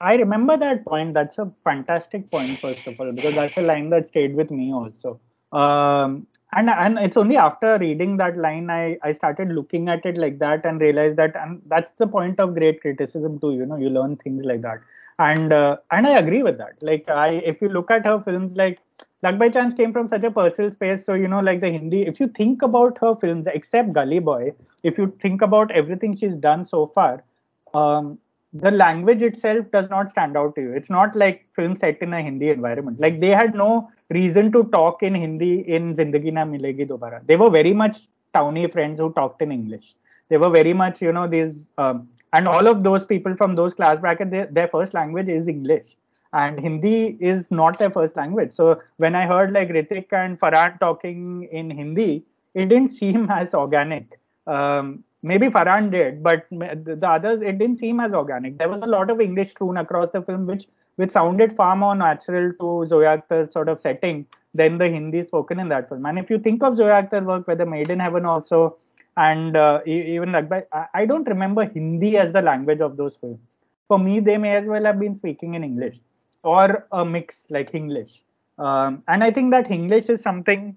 [0.00, 1.14] I remember that point.
[1.14, 4.72] That's a fantastic point, first of all, because that's a line that stayed with me
[4.72, 5.20] also.
[5.52, 10.16] Um, and and it's only after reading that line I, I started looking at it
[10.16, 13.52] like that and realized that and that's the point of great criticism too.
[13.52, 14.80] You know, you learn things like that.
[15.18, 16.74] And uh, and I agree with that.
[16.80, 18.78] Like I if you look at her films like
[19.22, 21.04] Luck by Chance came from such a personal space.
[21.04, 24.52] So, you know, like the Hindi, if you think about her films, except Gully Boy,
[24.82, 27.24] if you think about everything she's done so far,
[27.72, 28.18] um,
[28.52, 30.72] the language itself does not stand out to you.
[30.72, 33.00] It's not like film set in a Hindi environment.
[33.00, 37.26] Like they had no reason to talk in Hindi in Zindagi Na Milegi Dobara.
[37.26, 39.94] They were very much towny friends who talked in English.
[40.28, 43.74] They were very much, you know, these, um, and all of those people from those
[43.74, 45.96] class bracket, they, their first language is English.
[46.34, 48.52] And Hindi is not their first language.
[48.52, 52.24] So when I heard like Hrithik and Farhan talking in Hindi,
[52.54, 54.18] it didn't seem as organic.
[54.48, 58.58] Um, maybe Farhan did, but the the others it didn't seem as organic.
[58.58, 60.66] There was a lot of English strewn across the film, which
[60.96, 65.60] which sounded far more natural to Zoya Akhtar's sort of setting than the Hindi spoken
[65.60, 66.04] in that film.
[66.06, 68.76] And if you think of Zoya Akhtar work, whether Made in Heaven also,
[69.16, 70.50] and uh, even like
[70.94, 73.60] I don't remember Hindi as the language of those films.
[73.86, 75.96] For me, they may as well have been speaking in English
[76.44, 78.22] or a mix like English.
[78.58, 80.76] Um, and I think that English is something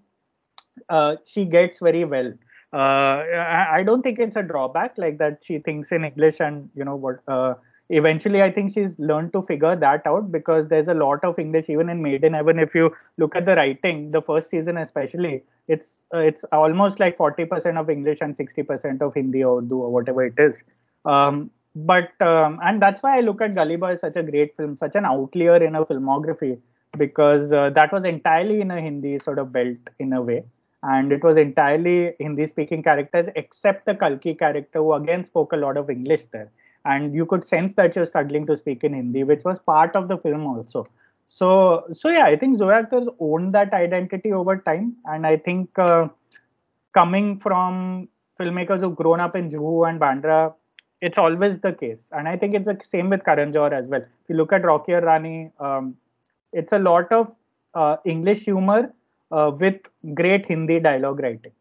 [0.89, 2.33] uh, she gets very well.
[2.73, 3.23] Uh,
[3.77, 5.39] I, don't think it's a drawback like that.
[5.41, 7.19] She thinks in English, and you know what?
[7.27, 7.53] Uh,
[7.89, 11.69] eventually, I think she's learned to figure that out because there's a lot of English
[11.69, 12.59] even in Made in Heaven.
[12.59, 17.17] If you look at the writing, the first season especially, it's uh, it's almost like
[17.17, 20.57] 40% of English and 60% of Hindi or Urdu or whatever it is.
[21.05, 21.49] Um,
[21.85, 24.75] but um, and that's why I look at Gully Boy as such a great film,
[24.77, 26.59] such an outlier in a filmography
[26.97, 30.43] because uh, that was entirely in a Hindi sort of belt in a way.
[30.83, 35.57] And it was entirely Hindi speaking characters except the Kalki character who again spoke a
[35.57, 36.51] lot of English there.
[36.85, 40.07] And you could sense that was struggling to speak in Hindi which was part of
[40.07, 40.87] the film also.
[41.27, 44.95] So so yeah I think Zoya Akhtar owned that identity over time.
[45.05, 46.07] And I think uh,
[46.93, 48.07] coming from
[48.39, 50.53] filmmakers who've grown up in Juhu and Bandra
[51.01, 52.09] it's always the case.
[52.11, 54.01] And I think it's the same with Karan Johar as well.
[54.01, 55.95] If you look at Rocky or Rani um,
[56.53, 57.31] it's a lot of
[57.73, 58.93] uh, English humor
[59.31, 59.81] uh, with
[60.13, 61.51] great Hindi dialogue writing,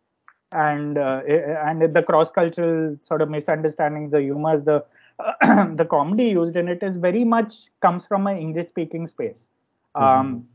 [0.53, 4.85] and uh, and the cross cultural sort of misunderstandings, the humors, the
[5.75, 9.49] the comedy used in it is very much comes from an English speaking space.
[9.95, 10.47] Um,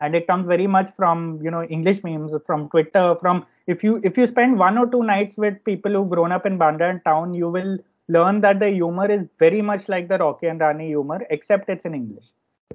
[0.00, 3.98] and it comes very much from you know english memes from twitter from if you
[4.04, 7.02] if you spend one or two nights with people who've grown up in bandra and
[7.04, 7.78] town you will
[8.08, 11.84] learn that the humor is very much like the rocky and rani humor except it's
[11.84, 12.26] in english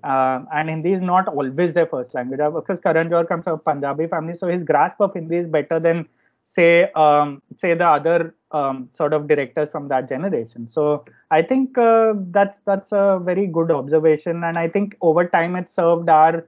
[0.04, 2.40] um, and Hindi is not always their first language.
[2.40, 5.48] Of course, Karan Johar comes from a Punjabi family, so his grasp of Hindi is
[5.48, 6.08] better than
[6.44, 10.68] say um, say the other um, sort of directors from that generation.
[10.68, 15.56] So I think uh, that's that's a very good observation, and I think over time
[15.56, 16.48] it served our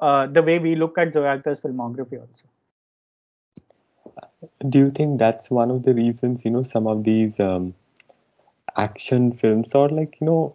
[0.00, 2.46] uh, the way we look at Zoya Akhtar's filmography also.
[4.68, 7.74] Do you think that's one of the reasons, you know, some of these um,
[8.76, 10.54] action films or like, you know,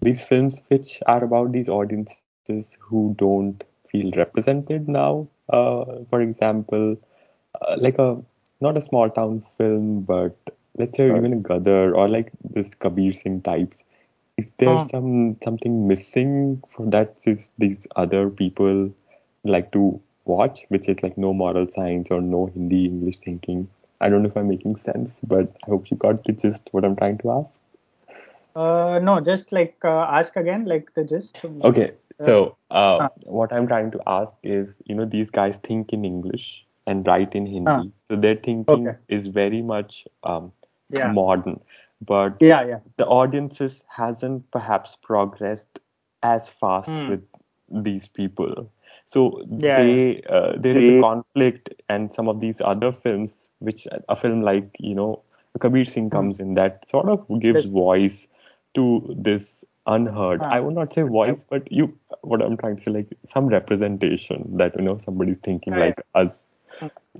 [0.00, 2.38] these films which are about these audiences
[2.80, 5.28] who don't feel represented now?
[5.48, 6.96] Uh, for example,
[7.60, 8.16] uh, like a
[8.60, 10.36] not a small town film, but
[10.76, 13.84] let's say even a Gadar or like this Kabir Singh types.
[14.36, 14.80] Is there Hmm.
[14.80, 18.92] some something missing for that is these other people
[19.44, 23.68] like to watch, which is like no moral science or no Hindi English thinking?
[24.00, 26.84] I don't know if I'm making sense, but I hope you got the gist what
[26.84, 27.60] I'm trying to ask.
[28.54, 31.38] Uh, no, just like uh, ask again, like the gist.
[31.62, 31.90] Okay,
[32.20, 36.04] so uh, Uh, what I'm trying to ask is, you know, these guys think in
[36.04, 38.98] English and write in Hindi, so their thinking Okay.
[39.08, 40.52] is very much um,
[40.90, 41.12] Yeah.
[41.12, 41.60] modern,
[42.00, 42.80] but yeah, yeah.
[42.96, 45.80] the audiences hasn't perhaps progressed
[46.22, 47.08] as fast Hmm.
[47.08, 47.24] with
[47.88, 48.70] these people.
[49.06, 53.86] So Yeah, they uh, there is a conflict, and some of these other films, which
[54.08, 55.22] a film like you know
[55.58, 56.16] Kabir Singh Hmm.
[56.16, 58.26] comes in, that sort of gives voice
[58.74, 60.42] to this unheard.
[60.42, 61.98] I would not say voice, but you.
[62.22, 66.46] What I'm trying to say, like some representation that you know somebody's thinking like us.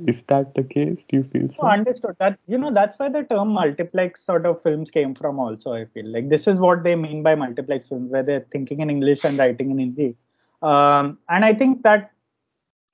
[0.07, 1.05] Is that the case?
[1.07, 1.63] Do you feel so?
[1.63, 2.17] Oh, understood.
[2.19, 5.39] That you know that's where the term multiplex sort of films came from.
[5.39, 8.81] Also, I feel like this is what they mean by multiplex films, where they're thinking
[8.81, 10.17] in English and writing in Hindi.
[10.61, 12.11] Um, and I think that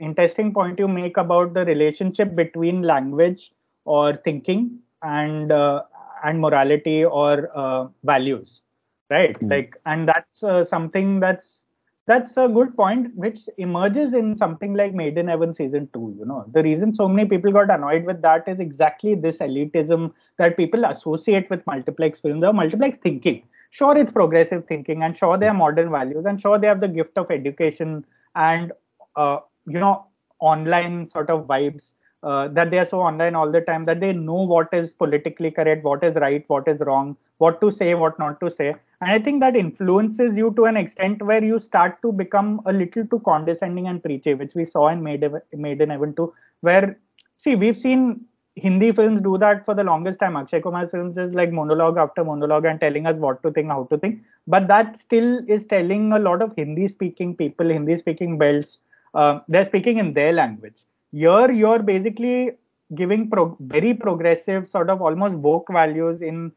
[0.02, 3.52] interesting point you make about the relationship between language
[3.84, 5.82] or thinking and uh,
[6.24, 8.62] and morality or uh, values
[9.10, 9.38] right?
[9.40, 9.50] Mm.
[9.50, 11.66] like and that's uh, something that's
[12.06, 16.24] that's a good point which emerges in something like made in heaven season 2 you
[16.24, 16.44] know?
[16.52, 20.84] The reason so many people got annoyed with that is exactly this elitism that people
[20.84, 23.42] associate with multiplex films or multiplex thinking.
[23.70, 26.88] Sure it's progressive thinking and sure they are modern values and sure they have the
[26.88, 28.72] gift of education and
[29.14, 30.06] uh, you know
[30.40, 31.92] online sort of vibes
[32.22, 35.50] uh, that they are so online all the time that they know what is politically
[35.50, 38.68] correct, what is right, what is wrong, what to say, what not to say.
[39.00, 42.72] And I think that influences you to an extent where you start to become a
[42.72, 46.96] little too condescending and preachy, which we saw in Made, Made in Heaven 2, where,
[47.38, 50.36] see, we've seen Hindi films do that for the longest time.
[50.36, 53.84] Akshay Kumar films is like monologue after monologue and telling us what to think, how
[53.84, 54.22] to think.
[54.46, 58.78] But that still is telling a lot of Hindi speaking people, Hindi speaking belts,
[59.14, 60.82] uh, they're speaking in their language.
[61.12, 62.52] Here you're basically
[62.94, 66.52] giving pro- very progressive sort of almost woke values in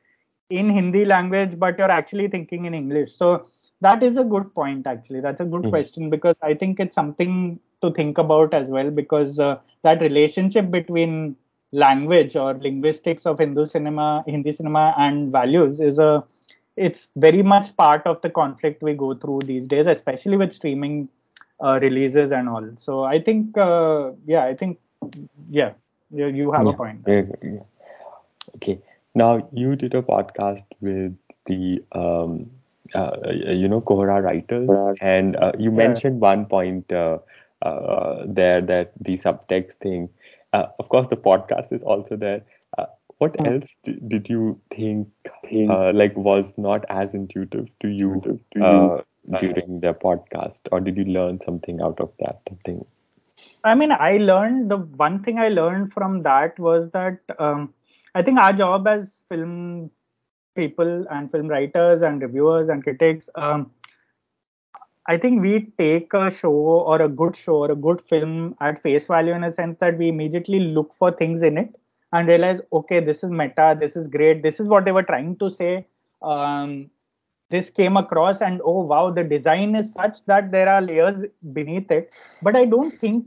[0.50, 3.16] in hindi language but you're actually thinking in english.
[3.16, 3.48] So
[3.82, 5.22] that is a good point actually.
[5.22, 5.70] That's a good mm-hmm.
[5.70, 10.72] question because i think it's something to think about as well because uh, that relationship
[10.72, 11.36] between
[11.72, 16.24] language or linguistics of hindu cinema hindi cinema and values is a
[16.78, 21.10] it's very much part of the conflict we go through these days especially with streaming
[21.60, 22.70] uh, releases and all.
[22.76, 24.80] So I think, uh, yeah, I think,
[25.50, 25.74] yeah,
[26.12, 27.02] you, you have yeah, a point.
[27.08, 27.60] Yeah, yeah.
[28.58, 28.82] Okay.
[29.14, 32.50] Now you did a podcast with the, um,
[32.94, 34.70] uh, you know, Kohra writers,
[35.02, 37.20] and uh, you mentioned one point uh,
[37.62, 40.10] uh, there that the subtext thing.
[40.54, 42.44] of course, the podcast is also there.
[43.18, 43.46] what hmm.
[43.46, 45.08] else did you think,
[45.52, 48.22] like was not as intuitive to you?
[48.52, 49.06] To you
[49.40, 52.86] during the podcast, or did you learn something out of that thing?
[53.64, 57.74] I mean, I learned the one thing I learned from that was that um,
[58.14, 59.92] I think our job as film
[60.56, 63.72] people and film writers and reviewers and critics, um,
[65.08, 68.82] I think we take a show or a good show or a good film at
[68.82, 71.78] face value in a sense that we immediately look for things in it
[72.14, 75.36] and realize, okay, this is meta, this is great, this is what they were trying
[75.38, 75.86] to say.
[76.22, 76.90] Um,
[77.50, 81.24] this came across and oh wow the design is such that there are layers
[81.54, 82.10] beneath it.
[82.42, 83.26] But i don't think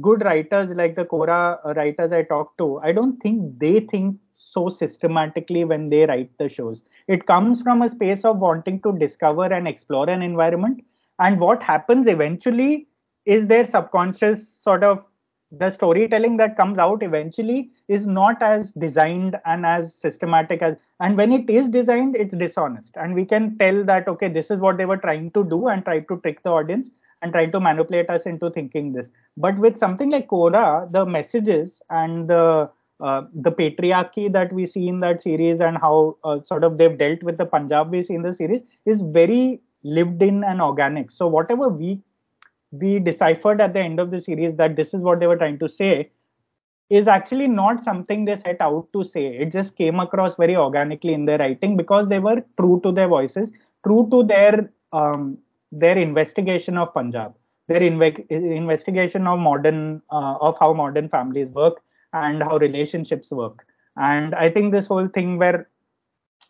[0.00, 4.16] good writers like the Kohra uh, writers i talk to i don't think they think
[4.36, 6.84] so systematically when they write the shows.
[7.08, 10.84] It comes from a space of wanting to discover and explore an environment.
[11.18, 12.86] And what happens eventually
[13.24, 15.04] is their subconscious sort of
[15.52, 21.16] the storytelling that comes out eventually is not as designed and as systematic as and
[21.16, 22.96] when it is designed it's dishonest.
[22.96, 25.84] And we can tell that okay this is what they were trying to do and
[25.84, 26.90] try to trick the audience
[27.22, 29.10] and try to manipulate us into thinking this.
[29.36, 32.70] But with something like Kohra the messages and the
[33.00, 36.96] uh, the patriarchy that we see in that series and how uh, sort of they've
[36.96, 41.10] dealt with the punjab we see in the series is very lived in and organic.
[41.10, 42.00] So whatever we
[42.80, 45.58] we deciphered at the end of the series that this is what they were trying
[45.58, 46.10] to say
[46.88, 49.26] is actually not something they set out to say.
[49.26, 53.08] It just came across very organically in their writing because they were true to their
[53.08, 53.50] voices,
[53.84, 55.38] true to their um,
[55.72, 57.34] their investigation of Punjab,
[57.66, 63.66] their inve- investigation of modern uh, of how modern families work and how relationships work.
[63.96, 65.68] And I think this whole thing where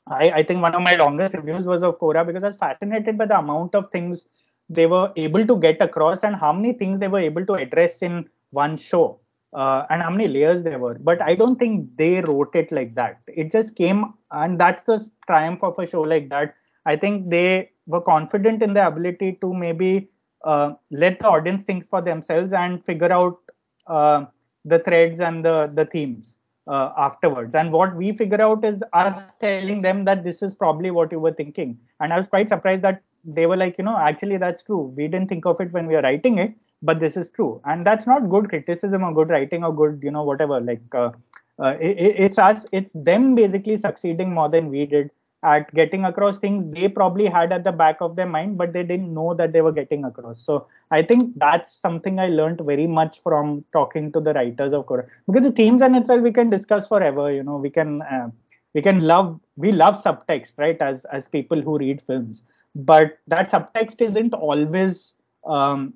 [0.06, 3.16] I, I think one of my longest reviews was of Kohra because I was fascinated
[3.18, 4.28] by the amount of things
[4.68, 8.02] they were able to get across and how many things they were able to address
[8.02, 9.18] in one show
[9.52, 12.94] uh, and how many layers there were but i don't think they wrote it like
[12.94, 16.54] that it just came and that's the triumph of a show like that
[16.86, 20.08] i think they were confident in their ability to maybe
[20.44, 23.38] uh, let the audience think for themselves and figure out
[23.86, 24.24] uh,
[24.64, 26.36] the threads and the the themes
[26.66, 27.54] uh, afterwards.
[27.54, 31.20] And what we figure out is us telling them that this is probably what you
[31.20, 31.78] were thinking.
[32.00, 34.92] And I was quite surprised that they were like, you know, actually that's true.
[34.96, 37.60] We didn't think of it when we were writing it, but this is true.
[37.64, 40.60] And that's not good criticism or good writing or good, you know, whatever.
[40.60, 41.10] Like uh,
[41.58, 45.10] uh, it, it's us, it's them basically succeeding more than we did
[45.42, 48.82] at getting across things they probably had at the back of their mind, but they
[48.82, 50.40] didn't know that they were getting across.
[50.40, 54.86] So I think that's something I learned very much from talking to the writers of
[54.86, 55.06] Kohra.
[55.26, 57.30] Because the themes in itself we can discuss forever.
[57.30, 58.02] You know, we can.
[58.02, 58.30] Uh,
[58.76, 62.42] we can love we love subtext right as as people who read films
[62.76, 65.14] but that subtext isn't always
[65.46, 65.94] um,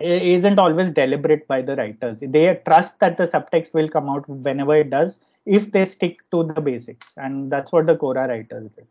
[0.00, 2.22] isn't always deliberate by the writers.
[2.22, 6.44] They trust that the subtext will come out whenever it does if they stick to
[6.44, 7.14] the basics.
[7.16, 8.86] And that's what the Kohrra writers did.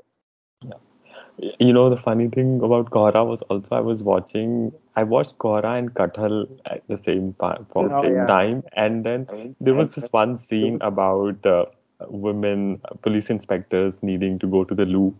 [0.63, 1.53] Yeah.
[1.59, 5.77] you know the funny thing about Kohrra was also I was watching I watched Kohrra
[5.77, 8.25] and Kathal at the same time for oh, same yeah.
[8.25, 8.63] time.
[8.75, 11.65] And then there was this one scene about uh,
[12.09, 15.15] women police inspectors needing to go to the loo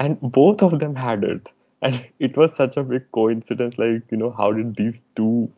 [0.00, 1.48] and both of them had it.
[1.82, 5.50] And it was such a big coincidence like you know how did these two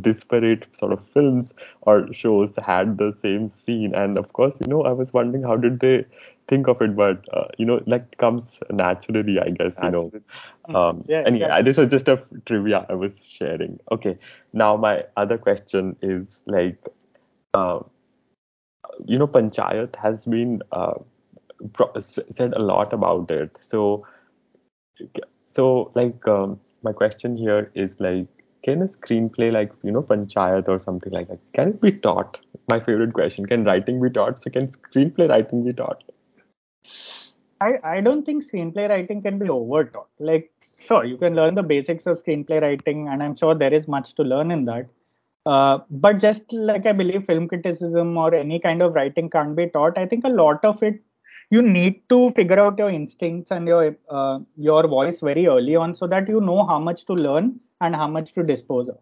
[0.00, 3.94] disparate sort of films or shows had the same scene?
[3.94, 6.06] And of course you know i was wondering how did they
[6.48, 10.12] think of it but uh, you know like comes naturally i guess you know.
[10.74, 13.80] Um yeah, and yeah this was just a trivia i was sharing.
[13.90, 14.18] Okay
[14.52, 16.78] now my other question is like
[17.54, 17.80] uh,
[19.06, 20.94] you know panchayat has been uh,
[22.00, 23.50] said a lot about it.
[23.60, 24.06] So
[25.44, 28.26] so like um, my question here is like
[28.62, 32.38] can a screenplay like you know panchayat or something like that can it be taught?
[32.70, 33.46] My favorite question.
[33.46, 34.42] Can writing be taught?
[34.42, 36.04] So can screenplay writing be taught?
[37.60, 41.54] I i don't think screenplay writing can be over taught like sure you can learn
[41.54, 44.88] the basics of screenplay writing and i'm sure there is much to learn in that.
[45.46, 49.66] Uh, but just like i believe film criticism or any kind of writing can't be
[49.68, 51.00] taught i think a lot of it
[51.50, 55.94] you need to figure out your instincts and your uh, your voice very early on
[55.94, 58.98] so that you know how much to learn and how much to dispose of.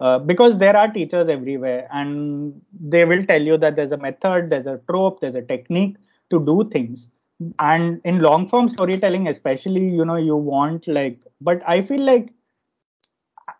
[0.00, 4.48] Uh, because there are teachers everywhere and they will tell you that there's a method
[4.48, 5.96] there's a trope there's a technique
[6.30, 7.08] to do things.
[7.58, 12.32] And in long form storytelling especially you know you want like but i feel like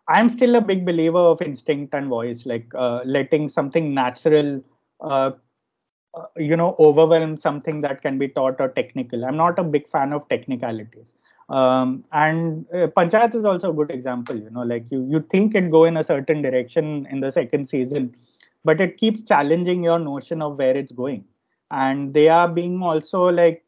[0.07, 4.61] i'm still a big believer of instinct and voice like uh, letting something natural
[5.01, 5.31] uh,
[6.15, 9.25] uh, you know overwhelm something that can be taught or technical.
[9.25, 11.13] I'm not a big fan of technicalities.
[11.49, 15.55] Um, and uh, panchayat is also a good example you know like you you think
[15.55, 18.13] it go in a certain direction in the second season
[18.63, 21.25] but it keeps challenging your notion of where it's going.
[21.71, 23.63] And they are being also like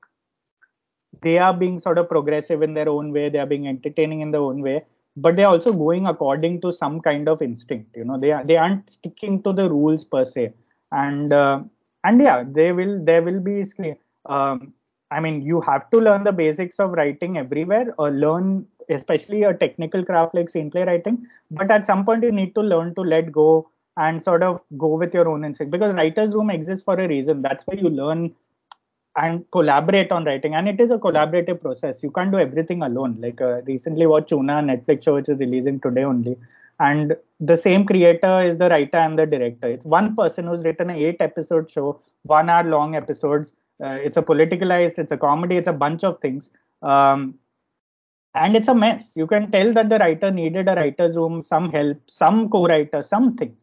[1.22, 4.32] they are being sort of progressive in their own way they are being entertaining in
[4.32, 4.84] their own way
[5.18, 8.58] but they're also going according to some kind of instinct you know they are they
[8.58, 10.54] aren't sticking to the rules per se.
[10.92, 11.62] And uh,
[12.04, 13.64] and yeah they will there will be
[14.26, 14.74] um,
[15.12, 19.54] i mean you have to learn the basics of writing everywhere or learn especially a
[19.54, 21.26] technical craft like screenplay writing.
[21.50, 24.96] But at some point you need to learn to let go and sort of go
[24.96, 27.42] with your own instinct because writers room exists for a reason.
[27.42, 28.34] That's where you learn
[29.18, 30.56] and collaborate on writing.
[30.56, 32.02] And it is a collaborative process.
[32.02, 33.18] You can't do everything alone.
[33.20, 36.38] Like uh, recently what Choona netflix show which is releasing today only
[36.80, 39.68] and the same creator is the writer and the director.
[39.68, 43.54] It's one person who's written an eight episode show one hour long episodes.
[43.84, 46.52] Uh, it's a politicalized it's a comedy it's a bunch of things.
[46.84, 47.36] Um,
[48.36, 49.14] and it's a mess.
[49.16, 53.58] You can tell that the writer needed a writer's room some help some co-writer something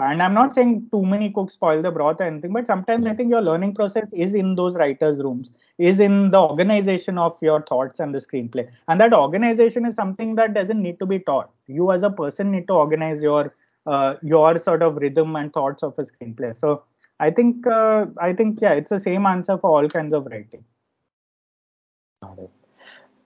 [0.00, 3.14] and i'm not saying too many cooks spoil the broth or anything but sometimes i
[3.14, 7.62] think your learning process is in those writers rooms is in the organization of your
[7.62, 8.68] thoughts and the screenplay.
[8.88, 11.50] And that organization is something that doesn't need to be taught.
[11.68, 13.54] You as a person need to organize your
[13.86, 16.56] uh, your sort of rhythm and thoughts of a screenplay.
[16.56, 16.82] So
[17.20, 20.64] i think uh, i think yeah it's the same answer for all kinds of writing.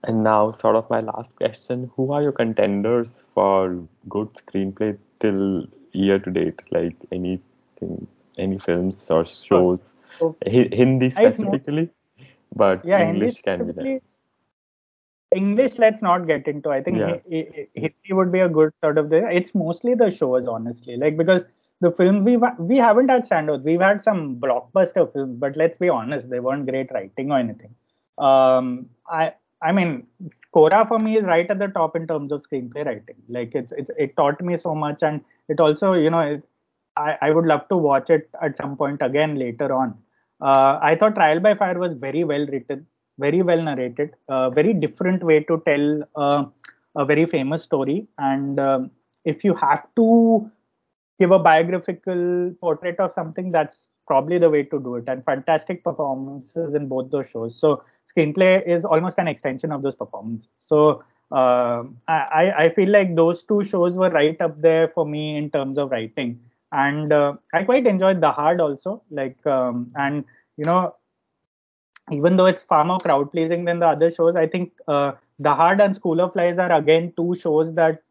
[0.05, 5.67] And now, sort of my last question: Who are your contenders for good screenplay till
[5.93, 6.61] year to date?
[6.71, 9.83] Like anything, any films or shows?
[10.19, 11.89] So, Hindi specifically,
[12.55, 13.99] but yeah, English can be.
[15.35, 16.69] English, let's not get into.
[16.69, 17.17] I think yeah.
[17.73, 19.29] Hindi would be a good sort of there.
[19.29, 20.97] It's mostly the shows, honestly.
[20.97, 21.43] Like because
[21.81, 23.63] the film we we haven't had standouts.
[23.63, 27.73] We've had some blockbuster films, but let's be honest, they weren't great writing or anything.
[28.17, 30.07] Um, I I mean,
[30.53, 33.15] Kohrra for me is right at the top in terms of screenplay writing.
[33.29, 36.43] Like it's, it's it taught me so much, and it also, you know, it,
[36.95, 39.97] I I would love to watch it at some point again later on.
[40.41, 42.85] Uh, I thought Trial by Fire was very well written,
[43.17, 46.45] very well narrated, uh, very different way to tell uh,
[46.95, 48.07] a very famous story.
[48.17, 48.91] And um,
[49.25, 50.51] if you have to
[51.19, 55.07] give a biographical portrait of something, that's probably the way to do it.
[55.07, 57.57] And fantastic performances in both those shows.
[57.57, 60.49] So screenplay is almost an extension of those performances.
[60.59, 65.35] So uh, I, I feel like those two shows were right up there for me
[65.35, 66.39] in terms of writing.
[66.71, 69.03] And uh, I quite enjoyed Dahaad also.
[69.09, 70.25] Like, um, and
[70.57, 70.95] you know,
[72.11, 75.83] even though it's far more crowd pleasing than the other shows, I think uh, Dahaad
[75.83, 78.03] and School of Lies are again two shows that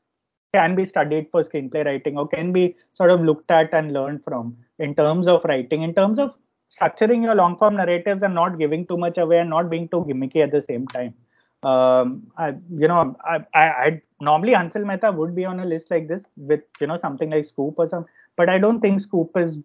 [0.52, 4.22] can be studied for screenplay writing or can be sort of looked at and learned
[4.24, 6.36] from in terms of writing in terms of
[6.70, 10.04] structuring your long form narratives and not giving too much away and not being too
[10.04, 11.14] gimmicky at the same time.
[11.62, 15.90] Um, I, you know, I, I, I normally Hansal Mehta would be on a list
[15.90, 18.06] like this with you know something like Scoop or some,
[18.36, 19.58] but I don't think Scoop is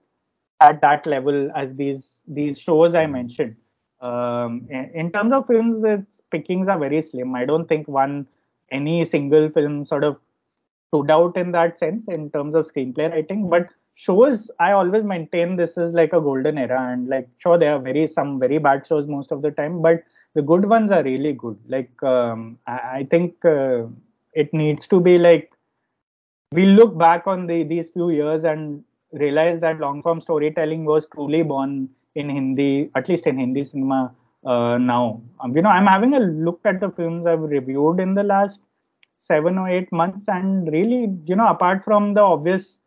[0.61, 3.55] at that level as these these shows I mentioned.
[3.99, 7.33] Um, in, terms of films, its pickings are very slim.
[7.33, 8.27] I don't think one
[8.71, 10.17] any single film sort of
[10.89, 13.49] stood out in that sense in terms of screenplay writing.
[13.49, 17.73] But shows, I always maintain this is like a golden era, and like sure there
[17.73, 20.03] are very some very bad shows most of the time, but
[20.38, 21.57] the good ones are really good.
[21.67, 23.85] Like um, I, I, think uh,
[24.33, 25.53] it needs to be like
[26.51, 28.83] we look back on the these few years and
[29.23, 34.13] realize that long form storytelling was truly born in Hindi, at least in Hindi cinema
[34.45, 35.21] uh, now.
[35.39, 38.61] Um, you know, I'm having a look at the films I've reviewed in the last
[39.15, 42.77] seven or eight months, and really, you know, apart from the obvious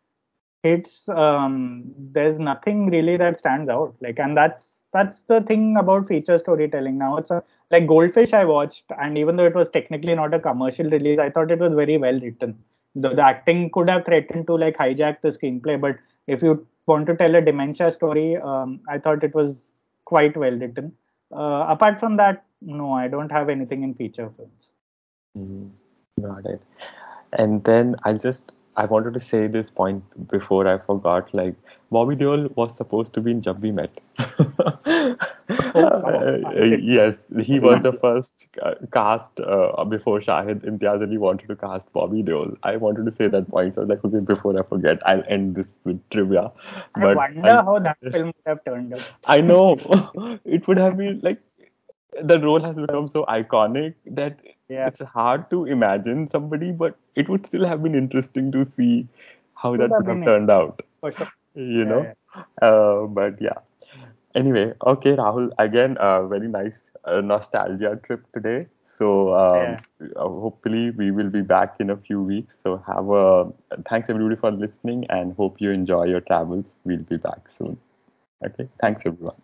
[0.63, 3.95] hits, um, there's nothing really that stands out.
[4.01, 7.17] Like, and that's that's the thing about feature storytelling now.
[7.17, 10.89] It's a, like Goldfish I watched, and even though it was technically not a commercial
[10.89, 12.57] release, I thought it was very well written.
[12.95, 15.97] The, the acting could have threatened to like hijack the screenplay, but
[16.27, 19.71] if you want to tell a dementia story, um, I thought it was
[20.05, 20.91] quite well written.
[21.33, 24.71] Uh, apart from that, no, I don't have anything in feature films.
[25.37, 25.71] Mm,
[26.21, 26.61] got it.
[27.33, 31.33] And then I'll just I wanted to say this point before I forgot.
[31.33, 31.55] Like
[31.91, 33.91] Bobby Deol was supposed to be in Jab We Met.
[34.19, 35.15] uh,
[36.79, 38.47] yes, he was the first
[38.93, 42.55] cast uh, before Shahid Imtiaz Ali wanted to cast Bobby Deol.
[42.63, 45.67] I wanted to say that point, so like okay, before I forget, I'll end this
[45.83, 46.49] with trivia.
[46.95, 49.01] I wonder I, how that film would have turned out.
[49.25, 49.77] I know
[50.45, 51.41] it would have been like
[52.21, 54.39] the role has become so iconic that
[54.69, 54.87] yeah.
[54.87, 59.07] it's hard to imagine somebody, but it would still have been interesting to see
[59.55, 60.81] how that would have turned out.
[61.15, 61.31] Sure.
[61.55, 62.13] You know, yeah,
[62.61, 62.67] yeah.
[62.67, 63.57] Uh, but yeah.
[64.35, 65.51] Anyway, okay, Rahul.
[65.59, 68.67] Again, a very nice uh, nostalgia trip today.
[68.97, 69.77] So um,
[70.15, 72.55] uh, hopefully we will be back in a few weeks.
[72.63, 73.51] So have a
[73.89, 76.65] thanks everybody for listening and hope you enjoy your travels.
[76.85, 77.77] We'll be back soon.
[78.45, 79.35] Okay, thanks everyone.